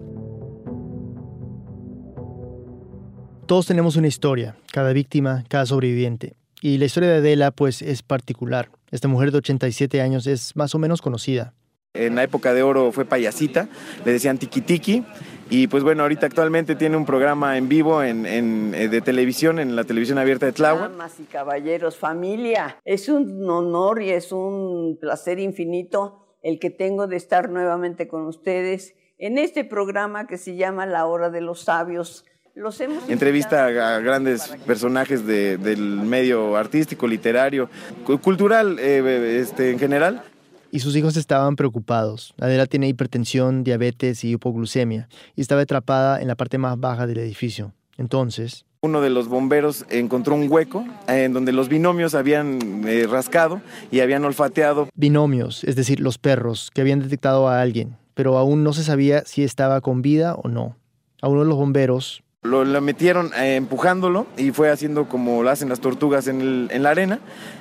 Todos 3.47 3.67
tenemos 3.67 3.97
una 3.97 4.07
historia, 4.07 4.57
cada 4.71 4.93
víctima, 4.93 5.45
cada 5.49 5.65
sobreviviente. 5.65 6.37
Y 6.61 6.77
la 6.77 6.85
historia 6.85 7.09
de 7.09 7.17
Adela 7.17 7.51
pues 7.51 7.81
es 7.81 8.03
particular. 8.03 8.71
Esta 8.91 9.09
mujer 9.09 9.31
de 9.31 9.39
87 9.39 10.01
años 10.01 10.27
es 10.27 10.57
más 10.57 10.75
o 10.75 10.79
menos 10.79 11.03
conocida. 11.03 11.55
En 11.93 12.15
la 12.15 12.23
época 12.23 12.55
de 12.55 12.63
oro 12.63 12.93
fue 12.93 13.05
payasita, 13.05 13.69
le 14.05 14.13
decían 14.13 14.39
tiki 14.39 14.61
tiki. 14.61 15.05
Y 15.49 15.67
pues 15.67 15.83
bueno, 15.83 16.03
ahorita 16.03 16.27
actualmente 16.27 16.77
tiene 16.77 16.97
un 16.97 17.05
programa 17.05 17.57
en 17.59 17.69
vivo 17.69 18.05
en, 18.05 18.25
en, 18.27 18.73
eh, 18.77 18.89
de 18.89 19.01
televisión, 19.01 19.59
en 19.59 19.75
la 19.75 19.83
televisión 19.83 20.19
abierta 20.19 20.47
de 20.47 20.53
Tláhuac. 20.53 20.93
Damas 20.93 21.19
y 21.19 21.25
caballeros, 21.25 21.97
familia, 21.97 22.79
es 22.85 23.09
un 23.09 23.51
honor 23.51 24.01
y 24.01 24.11
es 24.11 24.31
un 24.31 24.99
placer 25.01 25.41
infinito 25.41 26.37
el 26.43 26.61
que 26.61 26.71
tengo 26.71 27.09
de 27.09 27.17
estar 27.17 27.51
nuevamente 27.51 28.07
con 28.07 28.27
ustedes 28.27 28.95
en 29.19 29.39
este 29.39 29.65
programa 29.65 30.29
que 30.29 30.39
se 30.39 30.55
llama 30.55 30.87
La 30.87 31.07
Hora 31.07 31.31
de 31.31 31.41
los 31.41 31.63
Sabios. 31.63 32.25
Los 32.61 32.79
hemos 32.83 33.09
Entrevista 33.09 33.65
a, 33.67 34.01
grandes 34.01 34.49
personajes 34.67 35.27
de, 35.27 35.57
del 35.57 35.81
medio 35.81 36.57
artístico, 36.59 37.09
literario, 37.09 37.71
cu- 38.05 38.19
cultural 38.19 38.77
eh, 38.79 39.39
este, 39.41 39.71
en 39.71 39.79
general. 39.79 40.23
Y 40.71 40.81
sus 40.81 40.95
hijos 40.95 41.17
estaban 41.17 41.57
preocupados. 41.57 42.35
Adela 42.39 42.67
tiene 42.67 42.87
hipertensión, 42.87 43.65
diabetes 43.65 44.25
y 44.25 44.33
hipoglucemia 44.33 45.09
y 45.37 45.41
estaba 45.41 45.63
atrapada 45.63 46.21
en 46.21 46.29
la 46.29 46.35
parte 46.35 46.59
más 46.59 46.79
baja 46.79 47.07
del 47.07 47.17
edificio. 47.19 47.73
Entonces, 47.97 48.67
Uno 48.83 49.01
de 49.01 49.09
los 49.09 49.27
bomberos 49.29 49.87
encontró 49.89 50.35
un 50.35 50.53
hueco 50.53 50.85
eh, 51.09 51.25
en 51.25 51.33
donde 51.33 51.53
los 51.53 51.71
binomios 51.71 52.15
habían 52.15 52.87
eh, 52.87 53.07
rascado 53.11 53.63
y 53.91 54.01
habían 54.01 54.23
olfateado. 54.27 54.91
binomios, 54.95 55.65
es 55.65 55.77
decir, 55.77 55.99
los 56.01 56.19
perros, 56.19 56.71
que 56.75 56.83
habían 56.83 57.01
detectado 57.01 57.49
a 57.49 57.63
alguien, 57.63 57.97
pero 58.13 58.37
aún 58.37 58.63
no 58.65 58.75
se 58.75 58.85
sabía 58.85 59.25
si 59.25 59.45
estaba 59.45 59.81
con 59.81 60.03
vida 60.03 60.35
o 60.35 60.49
no. 60.49 60.77
A 61.23 61.29
uno 61.29 61.41
de 61.41 61.47
los 61.49 61.57
bomberos, 61.57 62.23
Lo, 62.43 62.65
lo 62.65 62.81
metieron 62.81 63.33
eh, 63.37 63.57
empujándolo 63.57 64.27
y 64.39 64.51
fue 64.53 64.71
haciendo 64.71 65.07
como 65.09 65.43
lo 65.43 65.51
hacen 65.51 65.69
las 65.69 65.81
tortugas 65.81 66.27
en, 66.27 66.41
el- 66.41 66.69
en 66.71 66.83
la 66.83 66.89
arena. 66.91 67.19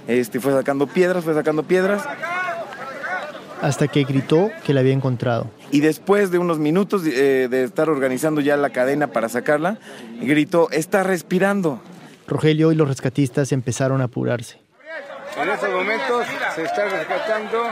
Este, 0.07 0.39
fue 0.39 0.53
sacando 0.53 0.88
piedras, 0.88 1.25
fue 1.25 1.33
sacando 1.33 1.63
piedras. 1.63 2.01
hasta 3.62 3.89
que 3.89 4.05
gritó 4.05 4.50
que 4.65 4.74
la 4.74 4.79
había 4.79 4.93
encontrado. 4.93 5.48
Y 5.71 5.81
después 5.81 6.31
de 6.31 6.38
unos 6.38 6.59
minutos 6.59 7.01
eh, 7.05 7.48
de 7.51 7.63
estar 7.65 7.89
organizando 7.89 8.39
ya 8.39 8.55
la 8.55 8.69
cadena 8.69 9.07
para 9.07 9.27
sacarla, 9.27 9.79
gritó, 10.21 10.69
está 10.71 11.03
respirando. 11.03 11.81
Rogelio 12.25 12.71
y 12.71 12.75
los 12.75 12.88
rescatistas 12.88 13.51
empezaron 13.51 14.00
a 14.00 14.05
apurarse. 14.05 14.62
En 15.41 15.50
estos 15.50 15.69
momentos 15.71 16.25
se 16.55 16.63
está 16.63 16.86
rescatando 16.86 17.63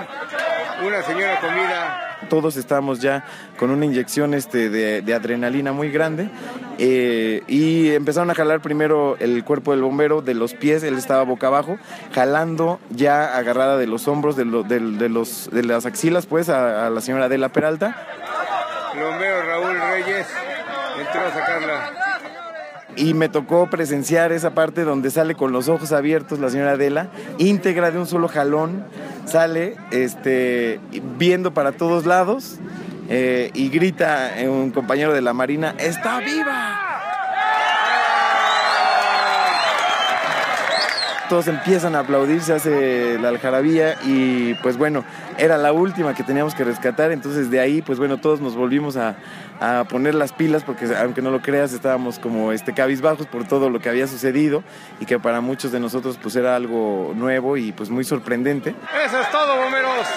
una 0.85 1.01
señora 1.03 1.39
con 1.39 1.55
vida. 1.55 2.03
Todos 2.29 2.57
estábamos 2.57 2.99
ya 2.99 3.23
con 3.57 3.69
una 3.69 3.85
inyección 3.85 4.33
este, 4.33 4.69
de, 4.69 5.01
de 5.01 5.13
adrenalina 5.13 5.71
muy 5.71 5.91
grande 5.91 6.29
eh, 6.77 7.41
y 7.47 7.91
empezaron 7.91 8.29
a 8.31 8.35
jalar 8.35 8.61
primero 8.61 9.15
el 9.19 9.43
cuerpo 9.43 9.71
del 9.71 9.81
bombero 9.81 10.21
de 10.21 10.33
los 10.33 10.53
pies, 10.53 10.83
él 10.83 10.97
estaba 10.97 11.23
boca 11.23 11.47
abajo, 11.47 11.77
jalando 12.13 12.79
ya 12.89 13.37
agarrada 13.37 13.77
de 13.77 13.87
los 13.87 14.07
hombros, 14.07 14.35
de, 14.35 14.45
del- 14.67 14.97
de 14.97 15.09
los, 15.09 15.49
de 15.51 15.63
las 15.63 15.85
axilas, 15.85 16.25
pues, 16.25 16.49
a, 16.49 16.89
la 16.89 17.01
señora 17.01 17.25
Adela 17.25 17.49
Peralta. 17.49 17.95
Bombero 18.93 19.43
Raúl 19.43 19.77
Reyes 19.79 20.27
entró 20.99 21.21
a 21.21 21.31
sacarla. 21.33 21.91
Y 22.97 23.13
me 23.13 23.29
tocó 23.29 23.69
presenciar 23.69 24.31
esa 24.31 24.55
parte 24.55 24.83
donde 24.83 25.11
sale 25.11 25.35
con 25.35 25.51
los 25.51 25.69
ojos 25.69 25.91
abiertos 25.91 26.39
la 26.39 26.49
señora 26.49 26.71
Adela, 26.71 27.09
íntegra 27.37 27.91
de 27.91 27.99
un 27.99 28.07
solo 28.07 28.27
jalón, 28.27 28.83
sale 29.25 29.75
este, 29.91 30.79
viendo 31.17 31.53
para 31.53 31.73
todos 31.73 32.05
lados 32.07 32.57
eh, 33.09 33.51
y 33.53 33.69
grita 33.69 34.39
eh, 34.39 34.49
un 34.49 34.71
compañero 34.71 35.13
de 35.13 35.21
la 35.21 35.33
Marina, 35.33 35.75
¡está 35.77 36.19
viva! 36.19 36.86
Todos 41.29 41.47
empiezan 41.47 41.95
a 41.95 41.99
aplaudir, 41.99 42.41
se 42.41 42.53
hace 42.53 43.19
la 43.19 43.29
algarabía 43.29 43.95
y 44.05 44.53
pues 44.55 44.77
bueno, 44.77 45.03
era 45.37 45.57
la 45.57 45.73
última 45.73 46.13
que 46.13 46.23
teníamos 46.23 46.55
que 46.55 46.63
rescatar, 46.63 47.11
entonces 47.11 47.51
de 47.51 47.59
ahí 47.59 47.81
pues 47.81 47.99
bueno, 47.99 48.17
todos 48.17 48.39
nos 48.39 48.55
volvimos 48.55 48.95
a, 48.95 49.17
a 49.59 49.83
poner 49.89 50.15
las 50.15 50.31
pilas 50.31 50.63
porque 50.63 50.85
aunque 50.95 51.21
no 51.21 51.29
lo 51.29 51.41
creas 51.41 51.73
estábamos 51.73 52.17
como 52.17 52.53
este 52.53 52.73
cabizbajos 52.73 53.27
por 53.27 53.45
todo 53.45 53.69
lo 53.69 53.79
que 53.79 53.89
había 53.89 54.07
sucedido 54.07 54.63
y 55.01 55.05
que 55.05 55.19
para 55.19 55.41
muchos 55.41 55.73
de 55.73 55.81
nosotros 55.81 56.17
pues 56.21 56.35
era 56.37 56.55
algo 56.55 57.13
nuevo 57.13 57.57
y 57.57 57.73
pues 57.73 57.89
muy 57.89 58.05
sorprendente. 58.05 58.73
Eso 59.05 59.19
es 59.19 59.29
todo, 59.29 59.61
bomberos. 59.61 60.07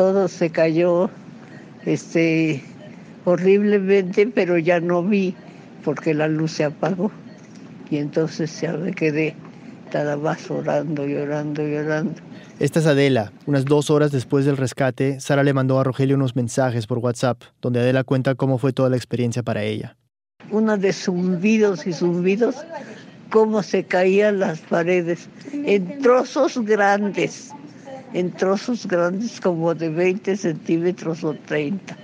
todo 0.00 0.28
se 0.28 0.48
cayó 0.48 1.10
este 1.86 2.62
horriblemente, 3.24 4.26
pero 4.26 4.58
ya 4.58 4.80
no 4.80 5.02
vi 5.02 5.34
porque 5.84 6.14
la 6.14 6.28
luz 6.28 6.52
se 6.52 6.64
apagó. 6.64 7.10
Y 7.90 7.96
entonces 7.96 8.60
ya 8.60 8.72
me 8.72 8.92
quedé 8.92 9.34
nada 9.92 10.16
más 10.16 10.50
orando 10.50 11.06
y 11.06 11.16
orando 11.16 11.66
y 11.66 11.74
orando. 11.74 12.14
Esta 12.60 12.78
es 12.80 12.86
Adela. 12.86 13.32
Unas 13.46 13.64
dos 13.64 13.90
horas 13.90 14.12
después 14.12 14.44
del 14.44 14.56
rescate, 14.56 15.18
Sara 15.18 15.42
le 15.42 15.54
mandó 15.54 15.80
a 15.80 15.84
Rogelio 15.84 16.16
unos 16.16 16.36
mensajes 16.36 16.86
por 16.86 16.98
WhatsApp, 16.98 17.40
donde 17.60 17.80
Adela 17.80 18.04
cuenta 18.04 18.34
cómo 18.34 18.58
fue 18.58 18.72
toda 18.72 18.90
la 18.90 18.96
experiencia 18.96 19.42
para 19.42 19.62
ella. 19.62 19.96
Una 20.50 20.76
de 20.76 20.92
zumbidos 20.92 21.86
y 21.86 21.92
zumbidos, 21.92 22.56
cómo 23.30 23.62
se 23.62 23.84
caían 23.84 24.40
las 24.40 24.60
paredes 24.60 25.28
en 25.52 26.00
trozos 26.00 26.58
grandes, 26.64 27.50
en 28.12 28.30
trozos 28.32 28.86
grandes 28.86 29.40
como 29.40 29.74
de 29.74 29.88
20 29.88 30.36
centímetros 30.36 31.24
o 31.24 31.34
30. 31.34 31.96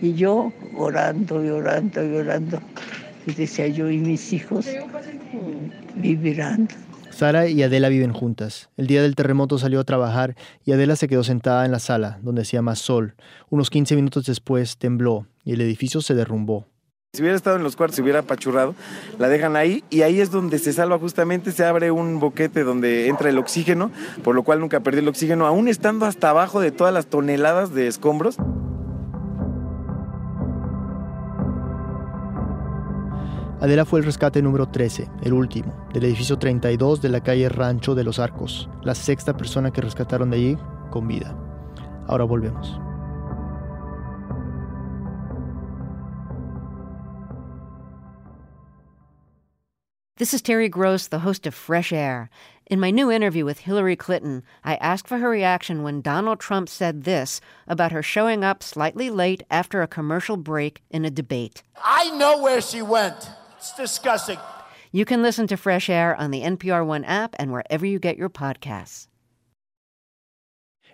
Y 0.00 0.14
yo 0.14 0.52
orando 0.76 1.44
y 1.44 1.48
orando 1.48 2.04
y 2.04 2.16
orando. 2.16 2.60
Y 3.26 3.32
decía 3.32 3.66
yo, 3.68 3.90
¿y 3.90 3.98
mis 3.98 4.32
hijos 4.32 4.66
vivirán? 5.96 6.68
Sara 7.10 7.48
y 7.48 7.62
Adela 7.64 7.88
viven 7.88 8.12
juntas. 8.12 8.70
El 8.76 8.86
día 8.86 9.02
del 9.02 9.16
terremoto 9.16 9.58
salió 9.58 9.80
a 9.80 9.84
trabajar 9.84 10.36
y 10.64 10.70
Adela 10.70 10.94
se 10.94 11.08
quedó 11.08 11.24
sentada 11.24 11.64
en 11.64 11.72
la 11.72 11.80
sala, 11.80 12.20
donde 12.22 12.42
hacía 12.42 12.62
más 12.62 12.78
sol. 12.78 13.16
Unos 13.50 13.70
15 13.70 13.96
minutos 13.96 14.26
después 14.26 14.76
tembló 14.78 15.26
y 15.44 15.54
el 15.54 15.60
edificio 15.60 16.00
se 16.00 16.14
derrumbó. 16.14 16.66
Si 17.14 17.22
hubiera 17.22 17.36
estado 17.36 17.56
en 17.56 17.62
los 17.62 17.74
cuartos, 17.74 17.96
se 17.96 18.02
hubiera 18.02 18.18
apachurrado, 18.18 18.74
la 19.18 19.28
dejan 19.28 19.56
ahí 19.56 19.82
y 19.88 20.02
ahí 20.02 20.20
es 20.20 20.30
donde 20.30 20.58
se 20.58 20.74
salva 20.74 20.98
justamente, 20.98 21.52
se 21.52 21.64
abre 21.64 21.90
un 21.90 22.20
boquete 22.20 22.64
donde 22.64 23.08
entra 23.08 23.30
el 23.30 23.38
oxígeno, 23.38 23.90
por 24.22 24.34
lo 24.34 24.42
cual 24.42 24.60
nunca 24.60 24.80
perdí 24.80 24.98
el 24.98 25.08
oxígeno, 25.08 25.46
aún 25.46 25.68
estando 25.68 26.04
hasta 26.04 26.28
abajo 26.28 26.60
de 26.60 26.70
todas 26.70 26.92
las 26.92 27.06
toneladas 27.06 27.72
de 27.72 27.86
escombros. 27.86 28.36
Adela 33.62 33.86
fue 33.86 34.00
el 34.00 34.04
rescate 34.04 34.42
número 34.42 34.68
13, 34.68 35.08
el 35.22 35.32
último, 35.32 35.88
del 35.94 36.04
edificio 36.04 36.38
32 36.38 37.00
de 37.00 37.08
la 37.08 37.22
calle 37.22 37.48
Rancho 37.48 37.94
de 37.94 38.04
los 38.04 38.18
Arcos, 38.18 38.68
la 38.82 38.94
sexta 38.94 39.34
persona 39.34 39.72
que 39.72 39.80
rescataron 39.80 40.28
de 40.28 40.36
allí 40.36 40.58
con 40.90 41.08
vida. 41.08 41.34
Ahora 42.06 42.24
volvemos. 42.24 42.78
This 50.18 50.34
is 50.34 50.42
Terry 50.42 50.68
Gross, 50.68 51.06
the 51.06 51.20
host 51.20 51.46
of 51.46 51.54
Fresh 51.54 51.92
Air. 51.92 52.28
In 52.66 52.80
my 52.80 52.90
new 52.90 53.08
interview 53.08 53.44
with 53.44 53.60
Hillary 53.60 53.94
Clinton, 53.94 54.42
I 54.64 54.74
asked 54.82 55.06
for 55.06 55.18
her 55.18 55.30
reaction 55.30 55.84
when 55.84 56.00
Donald 56.02 56.40
Trump 56.40 56.68
said 56.68 57.04
this 57.04 57.40
about 57.68 57.92
her 57.92 58.02
showing 58.02 58.42
up 58.42 58.64
slightly 58.64 59.10
late 59.10 59.44
after 59.48 59.80
a 59.80 59.86
commercial 59.86 60.36
break 60.36 60.82
in 60.90 61.04
a 61.04 61.10
debate. 61.10 61.62
I 61.84 62.10
know 62.18 62.42
where 62.42 62.60
she 62.60 62.82
went. 62.82 63.30
It's 63.58 63.72
disgusting. 63.76 64.40
You 64.90 65.04
can 65.04 65.22
listen 65.22 65.46
to 65.46 65.56
Fresh 65.56 65.88
Air 65.88 66.16
on 66.16 66.32
the 66.32 66.42
NPR 66.42 66.84
One 66.84 67.04
app 67.04 67.36
and 67.38 67.52
wherever 67.52 67.86
you 67.86 68.00
get 68.00 68.16
your 68.16 68.28
podcasts. 68.28 69.06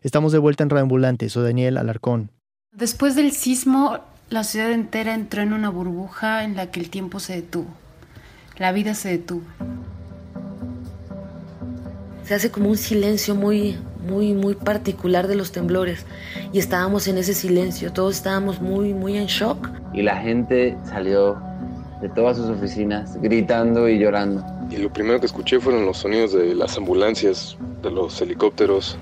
Estamos 0.03 0.33
de 0.33 0.39
vuelta 0.39 0.65
en 0.65 0.69
Radioambulante, 0.69 1.31
soy 1.31 1.45
Daniel 1.45 1.79
Alarcón. 1.79 2.29
Después 2.73 3.15
del 3.15 3.33
sismo, 3.33 4.01
la 4.29 4.45
ciudad 4.45 4.73
entera 4.73 5.15
entró 5.15 5.41
en 5.41 5.55
una 5.55 5.71
burbuja 5.71 6.45
en 6.45 6.57
la 6.57 6.71
que 6.71 6.81
el 6.81 6.91
tiempo 6.91 7.21
se 7.21 7.37
detuvo. 7.37 7.84
La 8.57 8.71
vida 8.71 8.95
se 8.95 9.09
detuvo. 9.09 9.43
Se 12.25 12.35
hace 12.35 12.53
como 12.53 12.69
un 12.69 12.77
silencio 12.77 13.35
muy, 13.35 13.77
muy, 14.09 14.33
muy 14.33 14.55
particular 14.55 15.27
de 15.27 15.35
los 15.35 15.51
temblores. 15.51 16.07
Y 16.53 16.61
estábamos 16.61 17.09
en 17.09 17.19
ese 17.19 17.35
silencio, 17.35 17.93
todos 17.93 18.15
estábamos 18.15 18.61
muy, 18.61 18.95
muy 18.95 19.17
en 19.17 19.27
shock. 19.27 19.69
Y 19.93 20.03
la 20.03 20.17
gente 20.19 20.77
salió 20.85 21.37
de 22.01 22.09
todas 22.11 22.37
sus 22.37 22.49
oficinas 22.49 23.21
gritando 23.21 23.89
y 23.89 23.99
llorando. 23.99 24.45
Y 24.71 24.77
lo 24.77 24.93
primero 24.93 25.19
que 25.19 25.27
escuché 25.27 25.59
fueron 25.59 25.85
los 25.85 25.99
sonidos 25.99 26.33
de 26.33 26.55
las 26.55 26.79
ambulancias, 26.79 27.57
de 27.83 27.91
los 27.91 28.21
helicópteros. 28.21 28.97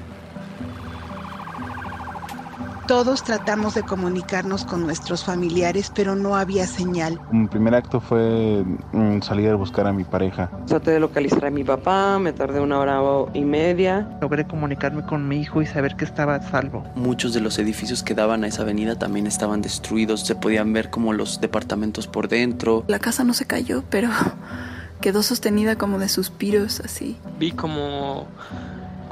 Todos 2.86 3.22
tratamos 3.22 3.74
de 3.74 3.82
comunicarnos 3.82 4.64
con 4.64 4.82
nuestros 4.82 5.24
familiares, 5.24 5.92
pero 5.94 6.16
no 6.16 6.36
había 6.36 6.66
señal. 6.66 7.20
Mi 7.30 7.46
primer 7.46 7.74
acto 7.74 8.00
fue 8.00 8.64
mm, 8.92 9.20
salir 9.22 9.50
a 9.50 9.54
buscar 9.54 9.86
a 9.86 9.92
mi 9.92 10.04
pareja. 10.04 10.50
Traté 10.66 10.90
de 10.90 11.00
localizar 11.00 11.46
a 11.46 11.50
mi 11.50 11.62
papá, 11.62 12.18
me 12.18 12.32
tardé 12.32 12.60
una 12.60 12.78
hora 12.78 13.00
y 13.34 13.44
media. 13.44 14.18
Logré 14.20 14.46
comunicarme 14.46 15.04
con 15.06 15.28
mi 15.28 15.40
hijo 15.40 15.62
y 15.62 15.66
saber 15.66 15.96
que 15.96 16.04
estaba 16.04 16.34
a 16.34 16.42
salvo. 16.42 16.84
Muchos 16.96 17.32
de 17.32 17.40
los 17.40 17.58
edificios 17.58 18.02
que 18.02 18.14
daban 18.14 18.44
a 18.44 18.48
esa 18.48 18.62
avenida 18.62 18.98
también 18.98 19.26
estaban 19.26 19.62
destruidos, 19.62 20.26
se 20.26 20.34
podían 20.34 20.72
ver 20.72 20.90
como 20.90 21.12
los 21.12 21.40
departamentos 21.40 22.06
por 22.08 22.28
dentro. 22.28 22.84
La 22.88 22.98
casa 22.98 23.22
no 23.22 23.32
se 23.32 23.46
cayó, 23.46 23.84
pero 23.90 24.08
quedó 25.00 25.22
sostenida 25.22 25.76
como 25.76 25.98
de 25.98 26.08
suspiros 26.08 26.80
así. 26.80 27.16
Vi 27.38 27.52
como 27.52 28.26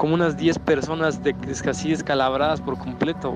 como 0.01 0.15
unas 0.15 0.35
10 0.35 0.57
personas 0.57 1.21
de, 1.21 1.35
así 1.69 1.91
descalabradas 1.91 2.59
por 2.59 2.75
completo. 2.75 3.31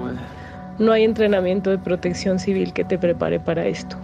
No 0.79 0.93
hay 0.93 1.03
entrenamiento 1.03 1.69
de 1.69 1.77
protección 1.77 2.39
civil 2.39 2.73
que 2.73 2.83
te 2.83 2.97
prepare 2.97 3.39
para 3.39 3.67
esto. 3.67 3.95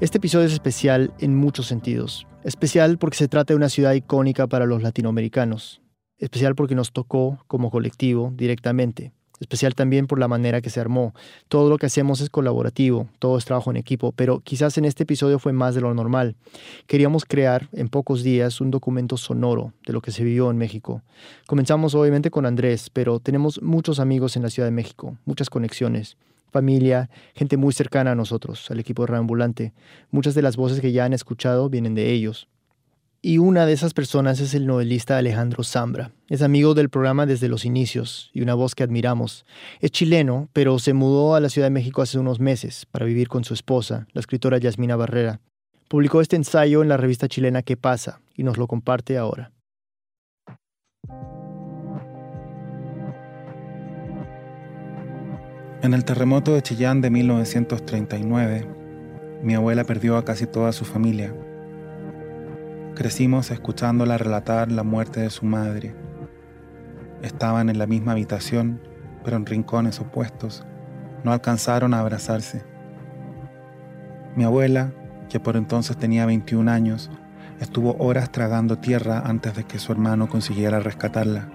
Este 0.00 0.18
episodio 0.18 0.46
es 0.46 0.52
especial 0.52 1.12
en 1.20 1.36
muchos 1.36 1.68
sentidos. 1.68 2.26
Especial 2.42 2.98
porque 2.98 3.16
se 3.16 3.28
trata 3.28 3.52
de 3.52 3.58
una 3.58 3.68
ciudad 3.68 3.92
icónica 3.92 4.48
para 4.48 4.66
los 4.66 4.82
latinoamericanos. 4.82 5.80
Especial 6.18 6.56
porque 6.56 6.74
nos 6.74 6.90
tocó 6.90 7.38
como 7.46 7.70
colectivo 7.70 8.32
directamente 8.34 9.12
especial 9.42 9.74
también 9.74 10.06
por 10.06 10.18
la 10.18 10.28
manera 10.28 10.62
que 10.62 10.70
se 10.70 10.80
armó. 10.80 11.14
Todo 11.48 11.68
lo 11.68 11.76
que 11.76 11.86
hacemos 11.86 12.20
es 12.20 12.30
colaborativo, 12.30 13.08
todo 13.18 13.36
es 13.36 13.44
trabajo 13.44 13.70
en 13.70 13.76
equipo, 13.76 14.12
pero 14.12 14.40
quizás 14.40 14.78
en 14.78 14.86
este 14.86 15.02
episodio 15.02 15.38
fue 15.38 15.52
más 15.52 15.74
de 15.74 15.82
lo 15.82 15.92
normal. 15.92 16.34
Queríamos 16.86 17.24
crear 17.26 17.68
en 17.72 17.88
pocos 17.88 18.22
días 18.22 18.60
un 18.60 18.70
documento 18.70 19.16
sonoro 19.16 19.74
de 19.86 19.92
lo 19.92 20.00
que 20.00 20.12
se 20.12 20.24
vivió 20.24 20.50
en 20.50 20.56
México. 20.56 21.02
Comenzamos 21.46 21.94
obviamente 21.94 22.30
con 22.30 22.46
Andrés, 22.46 22.88
pero 22.90 23.20
tenemos 23.20 23.60
muchos 23.60 24.00
amigos 24.00 24.36
en 24.36 24.42
la 24.42 24.50
Ciudad 24.50 24.68
de 24.68 24.72
México, 24.72 25.18
muchas 25.26 25.50
conexiones 25.50 26.16
familia, 26.52 27.08
gente 27.34 27.56
muy 27.56 27.72
cercana 27.72 28.12
a 28.12 28.14
nosotros, 28.14 28.70
al 28.70 28.78
equipo 28.78 29.02
de 29.02 29.06
Reambulante. 29.06 29.72
Muchas 30.10 30.34
de 30.34 30.42
las 30.42 30.56
voces 30.56 30.80
que 30.80 30.92
ya 30.92 31.06
han 31.06 31.14
escuchado 31.14 31.70
vienen 31.70 31.94
de 31.94 32.12
ellos. 32.12 32.46
Y 33.24 33.38
una 33.38 33.66
de 33.66 33.72
esas 33.72 33.94
personas 33.94 34.40
es 34.40 34.52
el 34.52 34.66
novelista 34.66 35.16
Alejandro 35.16 35.62
Zambra. 35.62 36.10
Es 36.28 36.42
amigo 36.42 36.74
del 36.74 36.90
programa 36.90 37.24
desde 37.24 37.46
los 37.46 37.64
inicios 37.64 38.32
y 38.32 38.42
una 38.42 38.54
voz 38.54 38.74
que 38.74 38.82
admiramos. 38.82 39.46
Es 39.78 39.92
chileno, 39.92 40.48
pero 40.52 40.80
se 40.80 40.92
mudó 40.92 41.36
a 41.36 41.40
la 41.40 41.48
Ciudad 41.48 41.66
de 41.66 41.70
México 41.70 42.02
hace 42.02 42.18
unos 42.18 42.40
meses 42.40 42.84
para 42.90 43.06
vivir 43.06 43.28
con 43.28 43.44
su 43.44 43.54
esposa, 43.54 44.08
la 44.12 44.18
escritora 44.18 44.58
Yasmina 44.58 44.96
Barrera. 44.96 45.38
Publicó 45.86 46.20
este 46.20 46.34
ensayo 46.34 46.82
en 46.82 46.88
la 46.88 46.96
revista 46.96 47.28
chilena 47.28 47.62
¿Qué 47.62 47.76
pasa? 47.76 48.20
y 48.34 48.42
nos 48.42 48.58
lo 48.58 48.66
comparte 48.66 49.16
ahora. 49.16 49.52
En 55.80 55.94
el 55.94 56.04
terremoto 56.04 56.54
de 56.54 56.62
Chillán 56.62 57.00
de 57.00 57.10
1939, 57.10 58.66
mi 59.44 59.54
abuela 59.54 59.84
perdió 59.84 60.16
a 60.16 60.24
casi 60.24 60.48
toda 60.48 60.72
su 60.72 60.84
familia 60.84 61.32
Crecimos 62.94 63.50
escuchándola 63.50 64.18
relatar 64.18 64.70
la 64.70 64.82
muerte 64.82 65.20
de 65.20 65.30
su 65.30 65.46
madre. 65.46 65.94
Estaban 67.22 67.70
en 67.70 67.78
la 67.78 67.86
misma 67.86 68.12
habitación, 68.12 68.82
pero 69.24 69.38
en 69.38 69.46
rincones 69.46 69.98
opuestos. 69.98 70.62
No 71.24 71.32
alcanzaron 71.32 71.94
a 71.94 72.00
abrazarse. 72.00 72.62
Mi 74.36 74.44
abuela, 74.44 74.92
que 75.30 75.40
por 75.40 75.56
entonces 75.56 75.96
tenía 75.96 76.26
21 76.26 76.70
años, 76.70 77.10
estuvo 77.60 77.96
horas 77.98 78.30
tragando 78.30 78.76
tierra 78.76 79.22
antes 79.24 79.54
de 79.54 79.64
que 79.64 79.78
su 79.78 79.90
hermano 79.92 80.28
consiguiera 80.28 80.78
rescatarla. 80.78 81.48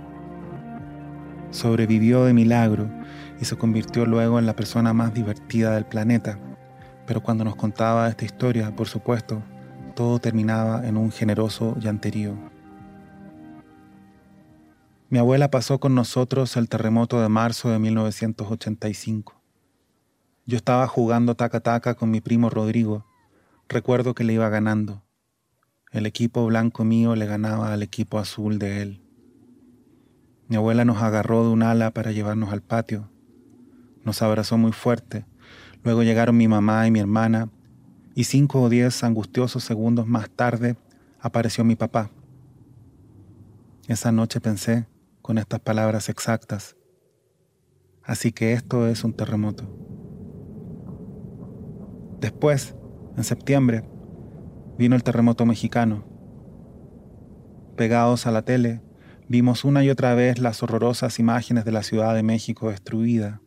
Sobrevivió 1.52 2.26
de 2.26 2.34
milagro 2.34 2.90
y 3.40 3.46
se 3.46 3.56
convirtió 3.58 4.08
luego 4.08 4.40
en 4.40 4.48
la 4.48 4.56
persona 4.56 4.92
más 4.92 5.14
divertida 5.14 5.76
del 5.76 5.86
planeta. 5.86 6.40
Pero 7.06 7.22
cuando 7.22 7.44
nos 7.44 7.56
contaba 7.56 8.08
esta 8.08 8.26
historia, 8.26 8.76
por 8.76 8.88
supuesto, 8.88 9.44
todo 9.98 10.20
terminaba 10.20 10.88
en 10.88 10.96
un 10.96 11.12
generoso 11.12 11.76
llanterío. 11.80 12.36
Mi 15.10 15.18
abuela 15.18 15.50
pasó 15.50 15.80
con 15.80 15.96
nosotros 15.96 16.56
el 16.56 16.70
terremoto 16.70 17.20
de 17.20 17.30
marzo 17.30 17.72
de 17.72 17.80
1985. 17.80 19.42
Yo 20.46 20.56
estaba 20.56 20.86
jugando 20.88 21.34
taca-taca 21.34 21.96
con 21.96 22.12
mi 22.12 22.22
primo 22.22 22.52
Rodrigo. 22.52 23.08
Recuerdo 23.68 24.14
que 24.14 24.24
le 24.24 24.34
iba 24.34 24.48
ganando. 24.50 25.02
El 25.92 26.06
equipo 26.06 26.46
blanco 26.46 26.84
mío 26.84 27.16
le 27.16 27.26
ganaba 27.26 27.74
al 27.74 27.82
equipo 27.82 28.20
azul 28.20 28.60
de 28.60 28.84
él. 28.84 29.02
Mi 30.48 30.58
abuela 30.58 30.86
nos 30.86 31.02
agarró 31.02 31.44
de 31.44 31.50
un 31.50 31.64
ala 31.64 31.90
para 31.90 32.12
llevarnos 32.12 32.54
al 32.54 32.62
patio. 32.62 33.10
Nos 34.04 34.22
abrazó 34.22 34.60
muy 34.60 34.74
fuerte. 34.74 35.26
Luego 35.84 36.04
llegaron 36.04 36.38
mi 36.38 36.48
mamá 36.48 36.86
y 36.86 36.92
mi 36.92 37.00
hermana 37.00 37.50
y 38.18 38.24
cinco 38.24 38.64
o 38.64 38.68
diez 38.68 39.04
angustiosos 39.04 39.64
segundos 39.64 40.08
más 40.08 40.28
tarde 40.28 40.76
apareció 41.20 41.64
mi 41.64 41.76
papá. 41.76 42.10
Esa 43.88 44.12
noche 44.12 44.42
pensé 44.42 44.88
con 45.22 45.38
estas 45.38 45.60
palabras 45.60 46.10
exactas, 46.10 46.76
así 48.02 48.32
que 48.32 48.54
esto 48.54 48.88
es 48.88 49.04
un 49.04 49.14
terremoto. 49.14 49.66
Después, 52.20 52.74
en 53.18 53.24
septiembre, 53.24 53.88
vino 54.80 54.96
el 54.96 55.04
terremoto 55.04 55.46
mexicano. 55.46 56.04
Pegados 57.76 58.26
a 58.26 58.32
la 58.32 58.42
tele, 58.42 58.82
vimos 59.28 59.64
una 59.64 59.84
y 59.84 59.92
otra 59.92 60.16
vez 60.16 60.40
las 60.40 60.64
horrorosas 60.64 61.20
imágenes 61.20 61.66
de 61.66 61.72
la 61.72 61.84
Ciudad 61.84 62.16
de 62.16 62.24
México 62.24 62.72
destruida 62.72 63.42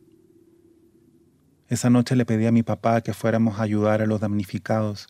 esa 1.71 1.89
noche 1.89 2.17
le 2.17 2.25
pedí 2.25 2.45
a 2.47 2.51
mi 2.51 2.63
papá 2.63 2.99
que 2.99 3.13
fuéramos 3.13 3.57
a 3.57 3.63
ayudar 3.63 4.01
a 4.01 4.05
los 4.05 4.19
damnificados. 4.19 5.07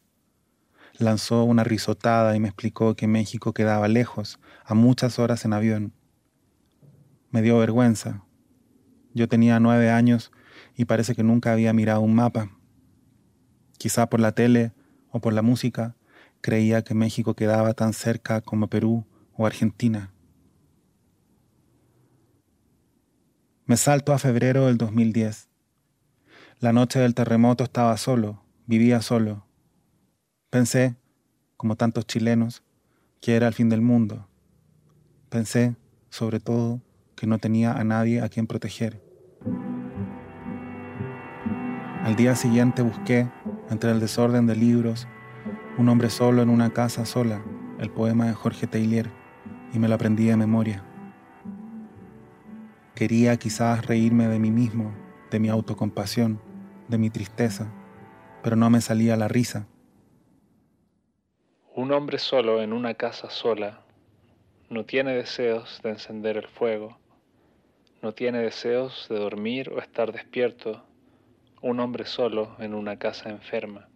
Lanzó 1.00 1.43
una 1.43 1.63
risotada 1.63 2.36
y 2.36 2.39
me 2.39 2.50
explicó 2.50 2.95
que 2.95 3.08
México 3.08 3.52
quedaba 3.52 3.88
lejos, 3.88 4.39
a 4.63 4.76
muchas 4.76 5.17
horas 5.17 5.43
en 5.43 5.54
avión. 5.54 5.91
Me 7.32 7.41
dio 7.41 7.58
vergüenza. 7.58 8.24
Yo 9.15 9.28
tenía 9.28 9.60
nueve 9.60 9.89
años 9.89 10.32
y 10.76 10.86
parece 10.86 11.15
que 11.15 11.24
nunca 11.24 11.52
había 11.52 11.74
mirado 11.74 12.02
un 12.02 12.13
mapa. 12.13 12.52
Quizá 13.80 14.08
por 14.08 14.19
la 14.19 14.34
tele 14.34 14.71
o 15.10 15.19
por 15.19 15.34
la 15.34 15.41
música 15.41 15.95
creía 16.41 16.84
que 16.84 16.93
México 16.93 17.34
quedaba 17.34 17.74
tan 17.74 17.93
cerca 17.93 18.39
como 18.41 18.67
Perú 18.67 19.08
o 19.34 19.47
Argentina. 19.47 20.13
Me 23.65 23.78
salto 23.78 24.13
a 24.13 24.19
febrero 24.19 24.67
del 24.67 24.78
2010. 24.78 25.51
La 26.62 26.74
noche 26.74 27.00
del 27.00 27.15
terremoto 27.15 27.63
estaba 27.63 27.97
solo, 27.97 28.43
vivía 28.67 29.02
solo. 29.02 29.47
Pensé, 30.52 30.95
como 31.58 31.76
tantos 31.76 32.06
chilenos, 32.06 32.62
que 33.19 33.36
era 33.36 33.47
el 33.47 33.56
fin 33.56 33.67
del 33.67 33.82
mundo. 33.82 34.28
Pensé, 35.30 35.76
sobre 36.12 36.39
todo, 36.39 36.80
que 37.15 37.26
no 37.26 37.39
tenía 37.39 37.74
a 37.74 37.84
nadie 37.84 38.21
a 38.21 38.30
quien 38.30 38.45
proteger. 38.45 39.02
Al 42.04 42.15
día 42.15 42.36
siguiente 42.36 42.84
busqué, 42.84 43.28
entre 43.71 43.89
el 43.89 44.00
desorden 44.00 44.45
de 44.45 44.56
libros, 44.56 45.08
Un 45.80 45.89
hombre 45.89 46.12
solo 46.12 46.43
en 46.43 46.50
una 46.52 46.69
casa 46.69 47.08
sola, 47.08 47.43
el 47.80 47.89
poema 47.89 48.28
de 48.28 48.34
Jorge 48.34 48.67
Taylor, 48.67 49.08
y 49.74 49.80
me 49.80 49.88
lo 49.88 49.95
aprendí 49.95 50.28
de 50.28 50.38
memoria. 50.38 50.84
Quería 52.93 53.36
quizás 53.38 53.84
reírme 53.88 54.28
de 54.28 54.38
mí 54.38 54.52
mismo, 54.52 54.91
de 55.32 55.39
mi 55.39 55.50
autocompasión, 55.50 56.51
de 56.91 56.99
mi 56.99 57.10
tristeza, 57.10 57.71
pero 58.43 58.56
no 58.56 58.69
me 58.69 58.82
salía 58.82 59.17
la 59.17 59.27
risa. 59.27 59.67
Un 61.73 61.91
hombre 61.91 62.19
solo 62.19 62.62
en 62.62 62.73
una 62.73 62.93
casa 62.93 63.30
sola 63.32 63.82
no 64.69 64.86
tiene 64.86 65.13
deseos 65.13 65.80
de 65.84 65.89
encender 65.89 66.38
el 66.38 66.47
fuego, 66.47 66.99
no 68.01 68.13
tiene 68.13 68.39
deseos 68.39 69.08
de 69.10 69.17
dormir 69.17 69.69
o 69.69 69.80
estar 69.80 70.12
despierto, 70.12 70.84
un 71.62 71.80
hombre 71.80 72.06
solo 72.06 72.56
en 72.60 72.73
una 72.73 72.97
casa 72.97 73.30
enferma. 73.30 73.88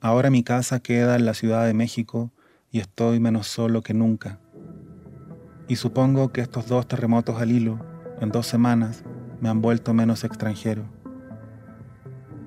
Ahora 0.00 0.30
mi 0.30 0.42
casa 0.42 0.80
queda 0.80 1.16
en 1.16 1.26
la 1.26 1.34
Ciudad 1.34 1.66
de 1.66 1.74
México 1.74 2.30
y 2.70 2.80
estoy 2.80 3.20
menos 3.20 3.46
solo 3.46 3.82
que 3.82 3.94
nunca. 3.94 4.38
Y 5.68 5.76
supongo 5.76 6.32
que 6.32 6.40
estos 6.40 6.66
dos 6.66 6.88
terremotos 6.88 7.40
al 7.40 7.52
hilo, 7.52 7.78
en 8.20 8.30
dos 8.30 8.46
semanas, 8.46 9.04
me 9.40 9.48
han 9.48 9.62
vuelto 9.62 9.94
menos 9.94 10.24
extranjero. 10.24 10.99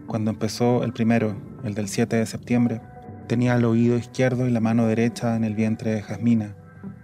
Cuando 0.07 0.31
empezó 0.31 0.83
el 0.83 0.93
primero, 0.93 1.35
el 1.63 1.73
del 1.73 1.87
7 1.87 2.15
de 2.15 2.25
septiembre, 2.25 2.81
tenía 3.27 3.55
el 3.55 3.65
oído 3.65 3.97
izquierdo 3.97 4.47
y 4.47 4.51
la 4.51 4.59
mano 4.59 4.85
derecha 4.85 5.35
en 5.35 5.43
el 5.43 5.55
vientre 5.55 5.91
de 5.91 6.01
Jasmina, 6.01 6.55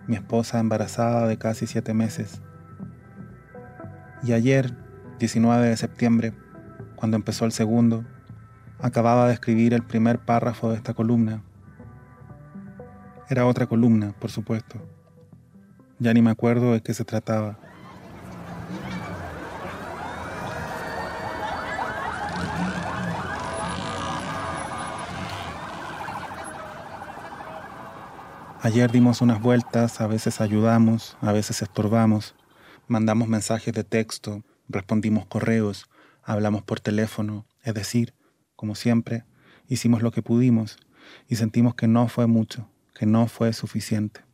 mi 0.08 0.16
esposa 0.16 0.60
embarazada 0.60 1.28
de 1.28 1.38
casi 1.38 1.66
siete 1.66 1.94
meses. 1.94 2.42
Y 4.24 4.34
ayer, 4.34 4.76
19 5.20 5.70
de 5.70 5.78
septiembre, 5.78 6.34
cuando 6.96 7.16
empezó 7.16 7.46
el 7.46 7.52
segundo, 7.52 8.06
acababa 8.80 9.28
de 9.28 9.34
escribir 9.34 9.74
el 9.74 9.84
primer 9.84 10.20
párrafo 10.20 10.70
de 10.70 10.76
esta 10.76 10.94
columna. 10.94 11.42
Era 13.30 13.46
otra 13.46 13.68
columna, 13.68 14.14
por 14.20 14.32
supuesto. 14.32 14.82
Ya 16.00 16.14
ni 16.14 16.22
me 16.22 16.32
acuerdo 16.32 16.74
de 16.74 16.82
qué 16.82 16.94
se 16.94 17.06
trataba. 17.06 17.60
Ayer 28.62 28.92
dimos 28.92 29.22
unas 29.22 29.42
vueltas, 29.42 30.02
a 30.02 30.08
veces 30.08 30.42
ayudamos, 30.42 31.16
a 31.22 31.32
veces 31.32 31.62
estorbamos, 31.62 32.36
mandamos 32.90 33.30
mensajes 33.30 33.74
de 33.74 33.86
texto, 33.86 34.44
respondimos 34.68 35.26
correos, 35.28 35.90
hablamos 36.24 36.64
por 36.64 36.82
teléfono, 36.82 37.48
es 37.64 37.74
decir, 37.74 38.14
como 38.58 38.76
siempre, 38.76 39.24
hicimos 39.70 40.02
lo 40.02 40.12
que 40.12 40.22
pudimos 40.22 40.78
y 41.30 41.38
sentimos 41.38 41.74
que 41.74 41.88
no 41.88 42.10
fue 42.10 42.28
mucho, 42.28 42.70
que 42.94 43.06
no 43.06 43.28
fue 43.28 43.54
suficiente. 43.54 44.26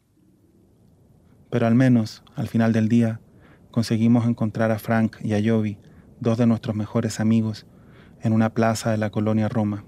Pero 1.51 1.67
al 1.67 1.75
menos, 1.75 2.23
al 2.35 2.47
final 2.47 2.73
del 2.73 2.89
día, 2.89 3.21
conseguimos 3.69 4.25
encontrar 4.25 4.71
a 4.71 4.79
Frank 4.79 5.17
y 5.21 5.35
a 5.35 5.39
Jovi, 5.39 5.77
dos 6.19 6.39
de 6.39 6.47
nuestros 6.47 6.75
mejores 6.75 7.19
amigos, 7.19 7.67
en 8.21 8.33
una 8.33 8.55
plaza 8.55 8.89
de 8.89 8.97
la 8.97 9.11
colonia 9.11 9.49
Roma. 9.49 9.85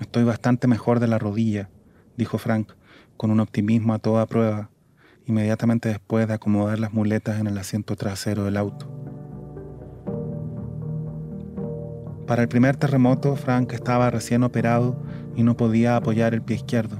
Estoy 0.00 0.24
bastante 0.24 0.66
mejor 0.66 0.98
de 0.98 1.06
la 1.06 1.20
rodilla, 1.20 1.70
dijo 2.18 2.36
Frank, 2.36 2.72
con 3.16 3.30
un 3.30 3.38
optimismo 3.38 3.94
a 3.94 4.00
toda 4.00 4.26
prueba, 4.26 4.70
inmediatamente 5.24 5.88
después 5.88 6.26
de 6.26 6.34
acomodar 6.34 6.80
las 6.80 6.92
muletas 6.92 7.40
en 7.40 7.46
el 7.46 7.56
asiento 7.56 7.94
trasero 7.94 8.44
del 8.44 8.56
auto. 8.56 8.90
Para 12.26 12.42
el 12.42 12.48
primer 12.48 12.76
terremoto, 12.76 13.36
Frank 13.36 13.72
estaba 13.72 14.10
recién 14.10 14.42
operado 14.42 15.00
y 15.36 15.44
no 15.44 15.56
podía 15.56 15.96
apoyar 15.96 16.34
el 16.34 16.42
pie 16.42 16.56
izquierdo. 16.56 16.98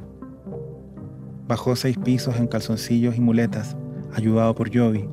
Bajó 1.49 1.75
seis 1.75 1.99
pisos 1.99 2.37
en 2.37 2.47
calzoncillos 2.47 3.17
y 3.17 3.21
muletas, 3.21 3.77
ayudado 4.15 4.55
por 4.55 4.75
Jovi, 4.75 5.09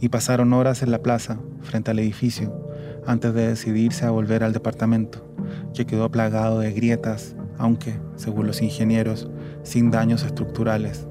y 0.00 0.08
pasaron 0.08 0.54
horas 0.54 0.82
en 0.82 0.90
la 0.90 1.02
plaza, 1.02 1.38
frente 1.60 1.90
al 1.90 1.98
edificio, 1.98 2.66
antes 3.06 3.34
de 3.34 3.48
decidirse 3.48 4.06
a 4.06 4.10
volver 4.10 4.42
al 4.42 4.54
departamento, 4.54 5.34
que 5.74 5.84
quedó 5.84 6.10
plagado 6.10 6.60
de 6.60 6.72
grietas, 6.72 7.36
aunque, 7.58 8.00
según 8.16 8.46
los 8.46 8.62
ingenieros, 8.62 9.28
sin 9.62 9.90
daños 9.90 10.22
estructurales. 10.22 11.06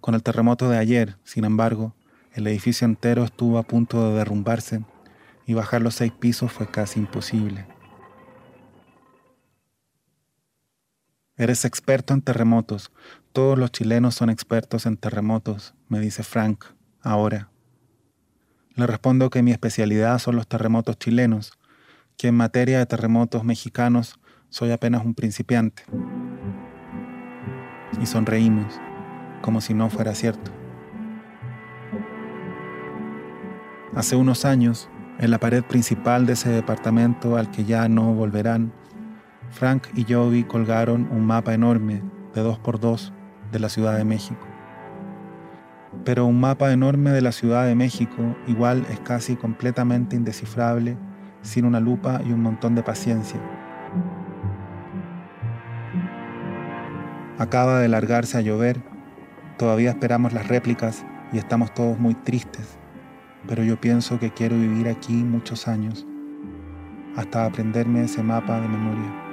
Con 0.00 0.14
el 0.14 0.22
terremoto 0.22 0.68
de 0.68 0.78
ayer, 0.78 1.16
sin 1.24 1.44
embargo, 1.44 1.94
el 2.32 2.46
edificio 2.46 2.84
entero 2.84 3.24
estuvo 3.24 3.58
a 3.58 3.62
punto 3.62 4.08
de 4.08 4.18
derrumbarse 4.18 4.84
y 5.46 5.54
bajar 5.54 5.82
los 5.82 5.94
seis 5.94 6.12
pisos 6.12 6.52
fue 6.52 6.66
casi 6.66 7.00
imposible. 7.00 7.66
Eres 11.36 11.64
experto 11.64 12.14
en 12.14 12.22
terremotos. 12.22 12.92
Todos 13.32 13.58
los 13.58 13.72
chilenos 13.72 14.14
son 14.14 14.30
expertos 14.30 14.86
en 14.86 14.96
terremotos, 14.96 15.74
me 15.88 15.98
dice 15.98 16.22
Frank, 16.22 16.64
ahora. 17.00 17.50
Le 18.76 18.86
respondo 18.86 19.30
que 19.30 19.42
mi 19.42 19.52
especialidad 19.52 20.18
son 20.18 20.36
los 20.36 20.46
terremotos 20.46 20.98
chilenos, 20.98 21.58
que 22.16 22.28
en 22.28 22.36
materia 22.36 22.78
de 22.78 22.86
terremotos 22.86 23.42
mexicanos 23.44 24.18
soy 24.54 24.70
apenas 24.70 25.04
un 25.04 25.14
principiante. 25.14 25.82
Y 28.00 28.06
sonreímos, 28.06 28.80
como 29.42 29.60
si 29.60 29.74
no 29.74 29.90
fuera 29.90 30.14
cierto. 30.14 30.52
Hace 33.96 34.14
unos 34.14 34.44
años, 34.44 34.88
en 35.18 35.32
la 35.32 35.40
pared 35.40 35.64
principal 35.64 36.24
de 36.24 36.34
ese 36.34 36.50
departamento 36.50 37.36
al 37.36 37.50
que 37.50 37.64
ya 37.64 37.88
no 37.88 38.14
volverán, 38.14 38.72
Frank 39.50 39.88
y 39.96 40.04
Jovi 40.04 40.44
colgaron 40.44 41.08
un 41.10 41.26
mapa 41.26 41.52
enorme 41.52 42.04
de 42.32 42.42
dos 42.42 42.60
por 42.60 42.78
dos 42.78 43.12
de 43.50 43.58
la 43.58 43.68
Ciudad 43.68 43.96
de 43.96 44.04
México. 44.04 44.46
Pero 46.04 46.26
un 46.26 46.38
mapa 46.38 46.70
enorme 46.70 47.10
de 47.10 47.22
la 47.22 47.32
Ciudad 47.32 47.66
de 47.66 47.74
México 47.74 48.36
igual 48.46 48.86
es 48.88 49.00
casi 49.00 49.34
completamente 49.34 50.14
indescifrable 50.14 50.96
sin 51.42 51.64
una 51.64 51.80
lupa 51.80 52.20
y 52.24 52.30
un 52.30 52.40
montón 52.40 52.76
de 52.76 52.84
paciencia. 52.84 53.40
Acaba 57.36 57.80
de 57.80 57.88
largarse 57.88 58.38
a 58.38 58.42
llover, 58.42 58.80
todavía 59.58 59.90
esperamos 59.90 60.32
las 60.32 60.46
réplicas 60.46 61.04
y 61.32 61.38
estamos 61.38 61.74
todos 61.74 61.98
muy 61.98 62.14
tristes, 62.14 62.78
pero 63.48 63.64
yo 63.64 63.80
pienso 63.80 64.20
que 64.20 64.30
quiero 64.30 64.56
vivir 64.56 64.88
aquí 64.88 65.14
muchos 65.14 65.66
años, 65.66 66.06
hasta 67.16 67.44
aprenderme 67.44 68.04
ese 68.04 68.22
mapa 68.22 68.60
de 68.60 68.68
memoria. 68.68 69.23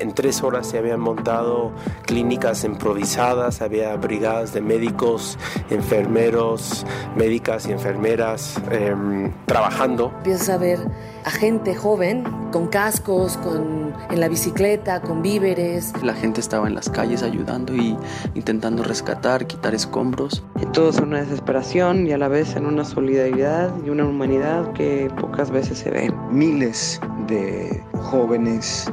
En 0.00 0.14
tres 0.14 0.42
horas 0.42 0.66
se 0.66 0.78
habían 0.78 0.98
montado 0.98 1.72
clínicas 2.06 2.64
improvisadas, 2.64 3.60
había 3.60 3.94
brigadas 3.96 4.54
de 4.54 4.62
médicos, 4.62 5.38
enfermeros, 5.68 6.86
médicas 7.16 7.68
y 7.68 7.72
enfermeras 7.72 8.56
em, 8.70 9.30
trabajando. 9.44 10.10
Empiezas 10.16 10.48
a 10.48 10.56
ver 10.56 10.78
a 11.24 11.30
gente 11.30 11.74
joven 11.74 12.24
con 12.50 12.68
cascos, 12.68 13.36
con, 13.36 13.92
en 14.10 14.20
la 14.20 14.28
bicicleta, 14.28 15.02
con 15.02 15.20
víveres. 15.20 15.92
La 16.02 16.14
gente 16.14 16.40
estaba 16.40 16.66
en 16.66 16.74
las 16.74 16.88
calles 16.88 17.22
ayudando 17.22 17.74
y 17.74 17.94
intentando 18.34 18.82
rescatar, 18.82 19.46
quitar 19.46 19.74
escombros. 19.74 20.42
Y 20.62 20.66
todos 20.66 20.96
en 20.96 21.08
una 21.08 21.20
desesperación 21.20 22.06
y 22.06 22.12
a 22.12 22.18
la 22.18 22.28
vez 22.28 22.56
en 22.56 22.64
una 22.64 22.86
solidaridad 22.86 23.70
y 23.84 23.90
una 23.90 24.06
humanidad 24.06 24.72
que 24.72 25.10
pocas 25.20 25.50
veces 25.50 25.78
se 25.78 25.90
ve. 25.90 26.10
Miles 26.30 27.00
de 27.26 27.84
jóvenes 28.02 28.90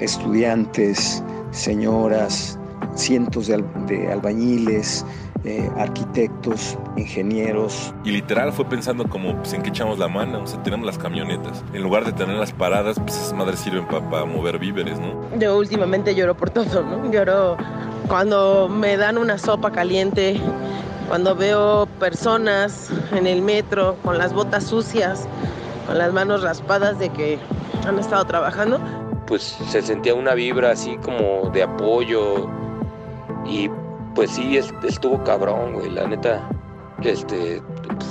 estudiantes, 0.00 1.22
señoras, 1.50 2.58
cientos 2.94 3.46
de, 3.46 4.12
albañiles, 4.12 5.04
eh, 5.44 5.70
arquitectos, 5.78 6.76
ingenieros. 6.96 7.94
Y 8.04 8.10
literal 8.10 8.52
fue 8.52 8.64
pensando 8.64 9.08
como, 9.08 9.36
pues, 9.36 9.52
¿en 9.52 9.62
qué 9.62 9.70
echamos 9.70 9.98
la 9.98 10.08
mano? 10.08 10.42
O 10.42 10.46
sea, 10.46 10.62
tenemos 10.62 10.86
las 10.86 10.98
camionetas. 10.98 11.64
En 11.72 11.82
lugar 11.82 12.04
de 12.04 12.12
tener 12.12 12.36
las 12.36 12.52
paradas, 12.52 12.98
pues 12.98 13.16
esas 13.16 13.32
madres 13.32 13.60
sirven 13.60 13.86
para 13.86 14.24
mover 14.24 14.58
víveres, 14.58 14.98
¿no? 14.98 15.14
Yo 15.38 15.56
últimamente 15.56 16.14
lloro 16.14 16.36
por 16.36 16.50
todo, 16.50 16.82
¿no? 16.82 17.10
Lloro 17.10 17.56
cuando 18.08 18.68
me 18.68 18.96
dan 18.96 19.18
una 19.18 19.38
sopa 19.38 19.70
caliente, 19.70 20.40
cuando 21.08 21.34
veo 21.34 21.86
personas 22.00 22.90
en 23.12 23.26
el 23.26 23.42
metro 23.42 23.96
con 24.02 24.18
las 24.18 24.32
botas 24.32 24.64
sucias, 24.64 25.28
con 25.86 25.98
las 25.98 26.12
manos 26.12 26.42
raspadas 26.42 26.98
de 26.98 27.08
que 27.10 27.38
han 27.86 27.98
estado 27.98 28.24
trabajando 28.24 28.80
pues 29.26 29.56
se 29.68 29.82
sentía 29.82 30.14
una 30.14 30.34
vibra 30.34 30.70
así 30.70 30.96
como 30.98 31.50
de 31.50 31.62
apoyo 31.62 32.48
y 33.44 33.68
pues 34.14 34.30
sí 34.30 34.56
estuvo 34.56 35.22
cabrón, 35.24 35.74
güey, 35.74 35.90
la 35.90 36.06
neta 36.06 36.48
este 37.02 37.62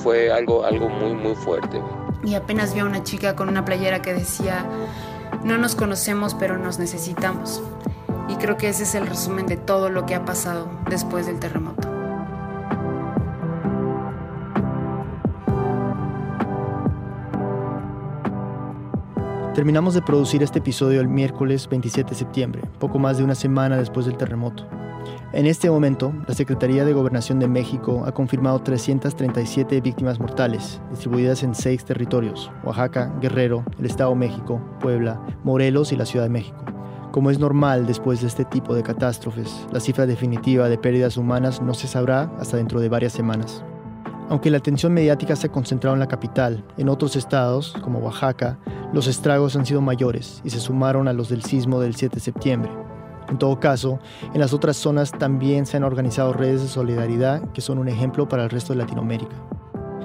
fue 0.03 0.31
algo 0.31 0.63
algo 0.63 0.89
muy 0.89 1.13
muy 1.13 1.35
fuerte. 1.35 1.81
Y 2.23 2.35
apenas 2.35 2.73
vi 2.73 2.79
a 2.79 2.85
una 2.85 3.03
chica 3.03 3.35
con 3.35 3.49
una 3.49 3.65
playera 3.65 4.01
que 4.01 4.13
decía 4.13 4.65
no 5.43 5.57
nos 5.57 5.75
conocemos 5.75 6.35
pero 6.35 6.57
nos 6.57 6.79
necesitamos. 6.79 7.61
Y 8.27 8.35
creo 8.35 8.57
que 8.57 8.69
ese 8.69 8.83
es 8.83 8.95
el 8.95 9.05
resumen 9.05 9.45
de 9.45 9.57
todo 9.57 9.89
lo 9.89 10.05
que 10.05 10.15
ha 10.15 10.25
pasado 10.25 10.67
después 10.89 11.27
del 11.27 11.39
terremoto. 11.39 11.84
Terminamos 19.55 19.93
de 19.93 20.01
producir 20.01 20.43
este 20.43 20.59
episodio 20.59 20.99
el 20.99 21.07
miércoles 21.07 21.69
27 21.69 22.09
de 22.09 22.15
septiembre, 22.17 22.61
poco 22.77 22.99
más 22.99 23.17
de 23.17 23.23
una 23.23 23.35
semana 23.35 23.77
después 23.77 24.05
del 24.05 24.17
terremoto. 24.17 24.67
En 25.31 25.45
este 25.45 25.69
momento, 25.69 26.13
la 26.27 26.33
Secretaría 26.33 26.83
de 26.83 26.91
Gobernación 26.91 27.39
de 27.39 27.47
México 27.47 28.03
ha 28.05 28.13
confirmado 28.13 28.59
337 28.59 29.79
víctimas 29.79 30.19
mortales, 30.19 30.81
distribuidas 30.89 31.41
en 31.43 31.55
seis 31.55 31.85
territorios, 31.85 32.51
Oaxaca, 32.65 33.17
Guerrero, 33.21 33.63
el 33.79 33.85
Estado 33.85 34.09
de 34.09 34.17
México, 34.17 34.61
Puebla, 34.81 35.25
Morelos 35.45 35.93
y 35.93 35.95
la 35.95 36.05
Ciudad 36.05 36.25
de 36.25 36.31
México. 36.31 36.65
Como 37.13 37.31
es 37.31 37.39
normal 37.39 37.85
después 37.85 38.19
de 38.19 38.27
este 38.27 38.43
tipo 38.43 38.75
de 38.75 38.83
catástrofes, 38.83 39.67
la 39.71 39.79
cifra 39.79 40.05
definitiva 40.05 40.67
de 40.67 40.77
pérdidas 40.77 41.15
humanas 41.15 41.61
no 41.61 41.73
se 41.73 41.87
sabrá 41.87 42.29
hasta 42.41 42.57
dentro 42.57 42.81
de 42.81 42.89
varias 42.89 43.13
semanas. 43.13 43.63
Aunque 44.27 44.49
la 44.49 44.57
atención 44.57 44.91
mediática 44.91 45.35
se 45.35 45.47
ha 45.47 45.51
concentrado 45.51 45.95
en 45.95 45.99
la 45.99 46.07
capital, 46.07 46.63
en 46.77 46.89
otros 46.89 47.15
estados, 47.15 47.75
como 47.83 47.99
Oaxaca, 47.99 48.57
los 48.91 49.05
estragos 49.05 49.55
han 49.55 49.67
sido 49.67 49.81
mayores 49.81 50.41
y 50.43 50.49
se 50.49 50.59
sumaron 50.59 51.07
a 51.07 51.13
los 51.13 51.29
del 51.29 51.43
sismo 51.43 51.79
del 51.79 51.95
7 51.95 52.15
de 52.15 52.21
septiembre. 52.21 52.71
En 53.29 53.37
todo 53.37 53.59
caso, 53.59 53.99
en 54.33 54.39
las 54.39 54.51
otras 54.51 54.77
zonas 54.77 55.11
también 55.11 55.67
se 55.67 55.77
han 55.77 55.83
organizado 55.83 56.33
redes 56.33 56.61
de 56.63 56.67
solidaridad 56.67 57.51
que 57.51 57.61
son 57.61 57.77
un 57.77 57.87
ejemplo 57.87 58.27
para 58.27 58.43
el 58.43 58.49
resto 58.49 58.73
de 58.73 58.79
Latinoamérica. 58.79 59.35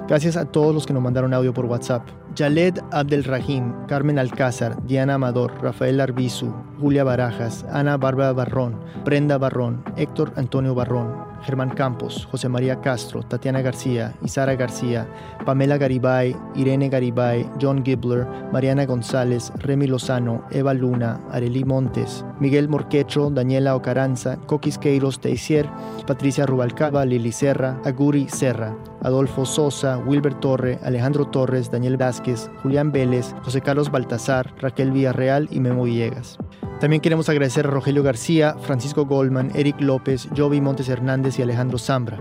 Gracias 0.07 0.37
a 0.37 0.45
todos 0.45 0.73
los 0.73 0.85
que 0.85 0.93
nos 0.93 1.01
mandaron 1.01 1.33
audio 1.33 1.53
por 1.53 1.65
WhatsApp. 1.65 2.07
Jaled 2.33 2.79
Abdelrahim, 2.91 3.73
Carmen 3.87 4.17
Alcázar, 4.17 4.81
Diana 4.87 5.15
Amador, 5.15 5.61
Rafael 5.61 5.99
Arbizu, 5.99 6.53
Julia 6.79 7.03
Barajas, 7.03 7.65
Ana 7.71 7.97
Bárbara 7.97 8.31
Barrón, 8.31 8.79
Brenda 9.03 9.37
Barrón, 9.37 9.83
Héctor 9.97 10.31
Antonio 10.37 10.73
Barrón, 10.73 11.29
Germán 11.43 11.71
Campos, 11.71 12.27
José 12.31 12.49
María 12.49 12.81
Castro, 12.81 13.23
Tatiana 13.23 13.61
García, 13.61 14.13
Isara 14.23 14.55
García, 14.55 15.07
Pamela 15.45 15.77
Garibay, 15.77 16.35
Irene 16.55 16.89
Garibay, 16.89 17.49
John 17.59 17.83
Gibler, 17.83 18.27
Mariana 18.51 18.85
González, 18.85 19.51
Remy 19.57 19.87
Lozano, 19.87 20.45
Eva 20.51 20.73
Luna, 20.73 21.19
Arely 21.31 21.63
Montes, 21.63 22.23
Miguel 22.39 22.69
Morquecho, 22.69 23.29
Daniela 23.29 23.75
Ocaranza, 23.75 24.37
Coquis 24.45 24.77
Queiros 24.77 25.19
Teisier, 25.19 25.67
Patricia 26.05 26.45
Rubalcaba, 26.45 27.05
Lili 27.05 27.31
Serra, 27.31 27.79
Aguri 27.83 28.27
Serra, 28.29 28.75
Adolfo 29.01 29.45
Sosa, 29.45 29.97
Wilber 29.97 30.35
Torre, 30.35 30.79
Alejandro 30.83 31.27
Torres, 31.27 31.71
Daniel 31.71 31.97
Vázquez, 31.97 32.20
Julián 32.61 32.91
Vélez, 32.91 33.33
José 33.43 33.61
Carlos 33.61 33.91
Baltazar, 33.91 34.53
Raquel 34.59 34.91
Villarreal 34.91 35.47
y 35.51 35.59
Memo 35.59 35.83
Villegas. 35.83 36.37
También 36.79 37.01
queremos 37.01 37.29
agradecer 37.29 37.65
a 37.65 37.71
Rogelio 37.71 38.03
García, 38.03 38.55
Francisco 38.61 39.05
Goldman, 39.05 39.51
Eric 39.55 39.79
López, 39.81 40.27
Jovi 40.35 40.61
Montes 40.61 40.89
Hernández 40.89 41.37
y 41.39 41.41
Alejandro 41.41 41.77
Zambra. 41.77 42.19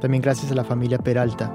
También 0.00 0.22
gracias 0.22 0.50
a 0.50 0.54
la 0.54 0.64
familia 0.64 0.98
Peralta. 0.98 1.52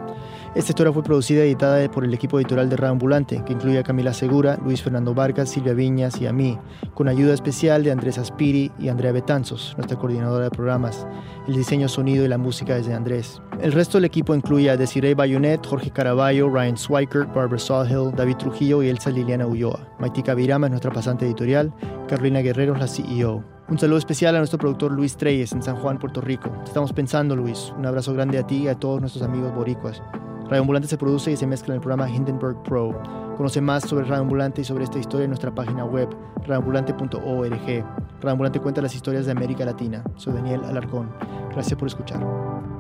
Esta 0.58 0.72
historia 0.72 0.92
fue 0.92 1.04
producida 1.04 1.46
y 1.46 1.50
editada 1.50 1.88
por 1.92 2.04
el 2.04 2.12
equipo 2.16 2.40
editorial 2.40 2.68
de 2.68 2.78
Radio 2.78 2.94
Ambulante, 2.94 3.44
que 3.46 3.54
incluye 3.54 3.78
a 3.78 3.84
Camila 3.84 4.12
Segura, 4.12 4.58
Luis 4.66 4.82
Fernando 4.82 5.14
Vargas, 5.14 5.52
Silvia 5.52 5.74
Viñas 5.74 6.20
y 6.20 6.26
a 6.26 6.34
mí, 6.34 6.58
con 6.96 7.08
ayuda 7.08 7.36
especial 7.36 7.84
de 7.84 7.92
Andrés 7.92 8.18
Aspiri 8.18 8.72
y 8.80 8.88
Andrea 8.88 9.12
Betanzos, 9.12 9.76
nuestra 9.78 10.00
coordinadora 10.00 10.46
de 10.46 10.50
programas. 10.50 11.06
El 11.48 11.58
diseño 11.58 11.88
sonido 11.88 12.26
y 12.26 12.28
la 12.28 12.40
música 12.40 12.76
es 12.76 12.88
de 12.88 12.96
Andrés. 12.96 13.40
El 13.62 13.72
resto 13.72 14.00
del 14.00 14.06
equipo 14.06 14.34
incluye 14.34 14.72
a 14.72 14.78
Desiree 14.78 15.14
Bayonet, 15.14 15.64
Jorge 15.64 15.92
Caraballo, 15.92 16.50
Ryan 16.50 16.76
Swikert, 16.76 17.32
Barbara 17.36 17.60
Sawhill, 17.60 18.16
David 18.16 18.38
Trujillo 18.38 18.82
y 18.82 18.90
Elsa 18.90 19.12
Liliana 19.12 19.46
Ulloa. 19.46 19.88
Maitika 20.00 20.34
Virama 20.34 20.66
es 20.66 20.72
nuestra 20.72 20.92
pasante 20.92 21.28
editorial, 21.28 21.72
Carolina 22.08 22.40
Guerrero 22.40 22.74
es 22.74 22.80
la 22.80 22.88
CEO. 22.88 23.57
Un 23.70 23.78
saludo 23.78 23.98
especial 23.98 24.34
a 24.34 24.38
nuestro 24.38 24.58
productor 24.58 24.94
Luis 24.94 25.18
Treyes 25.18 25.52
en 25.52 25.62
San 25.62 25.76
Juan, 25.76 26.00
Puerto 26.00 26.22
Rico. 26.22 26.50
estamos 26.64 26.94
pensando, 26.94 27.36
Luis. 27.36 27.74
Un 27.78 27.86
abrazo 27.86 28.14
grande 28.14 28.38
a 28.38 28.48
ti 28.48 28.64
y 28.64 28.68
a 28.70 28.76
todos 28.76 29.02
nuestros 29.02 29.26
amigos 29.26 29.54
boricuas. 29.54 30.02
Radio 30.46 30.62
Ambulante 30.62 30.88
se 30.88 30.98
produce 30.98 31.34
y 31.34 31.36
se 31.36 31.46
mezcla 31.46 31.74
en 31.74 31.76
el 31.76 31.82
programa 31.82 32.10
Hindenburg 32.10 32.64
Pro. 32.64 32.98
Conoce 33.36 33.60
más 33.60 33.84
sobre 33.84 34.06
Radio 34.06 34.22
Ambulante 34.22 34.62
y 34.62 34.64
sobre 34.64 34.86
esta 34.86 35.00
historia 35.00 35.26
en 35.26 35.32
nuestra 35.32 35.54
página 35.54 35.84
web, 35.84 36.08
radioambulante.org. 36.46 37.66
Radio 38.22 38.32
Ambulante 38.32 38.62
cuenta 38.62 38.82
las 38.82 38.96
historias 38.96 39.26
de 39.26 39.34
América 39.34 39.66
Latina. 39.66 40.02
Soy 40.16 40.32
Daniel 40.32 40.64
Alarcón. 40.64 41.12
Gracias 41.52 41.78
por 41.78 41.90
escuchar. 41.90 42.77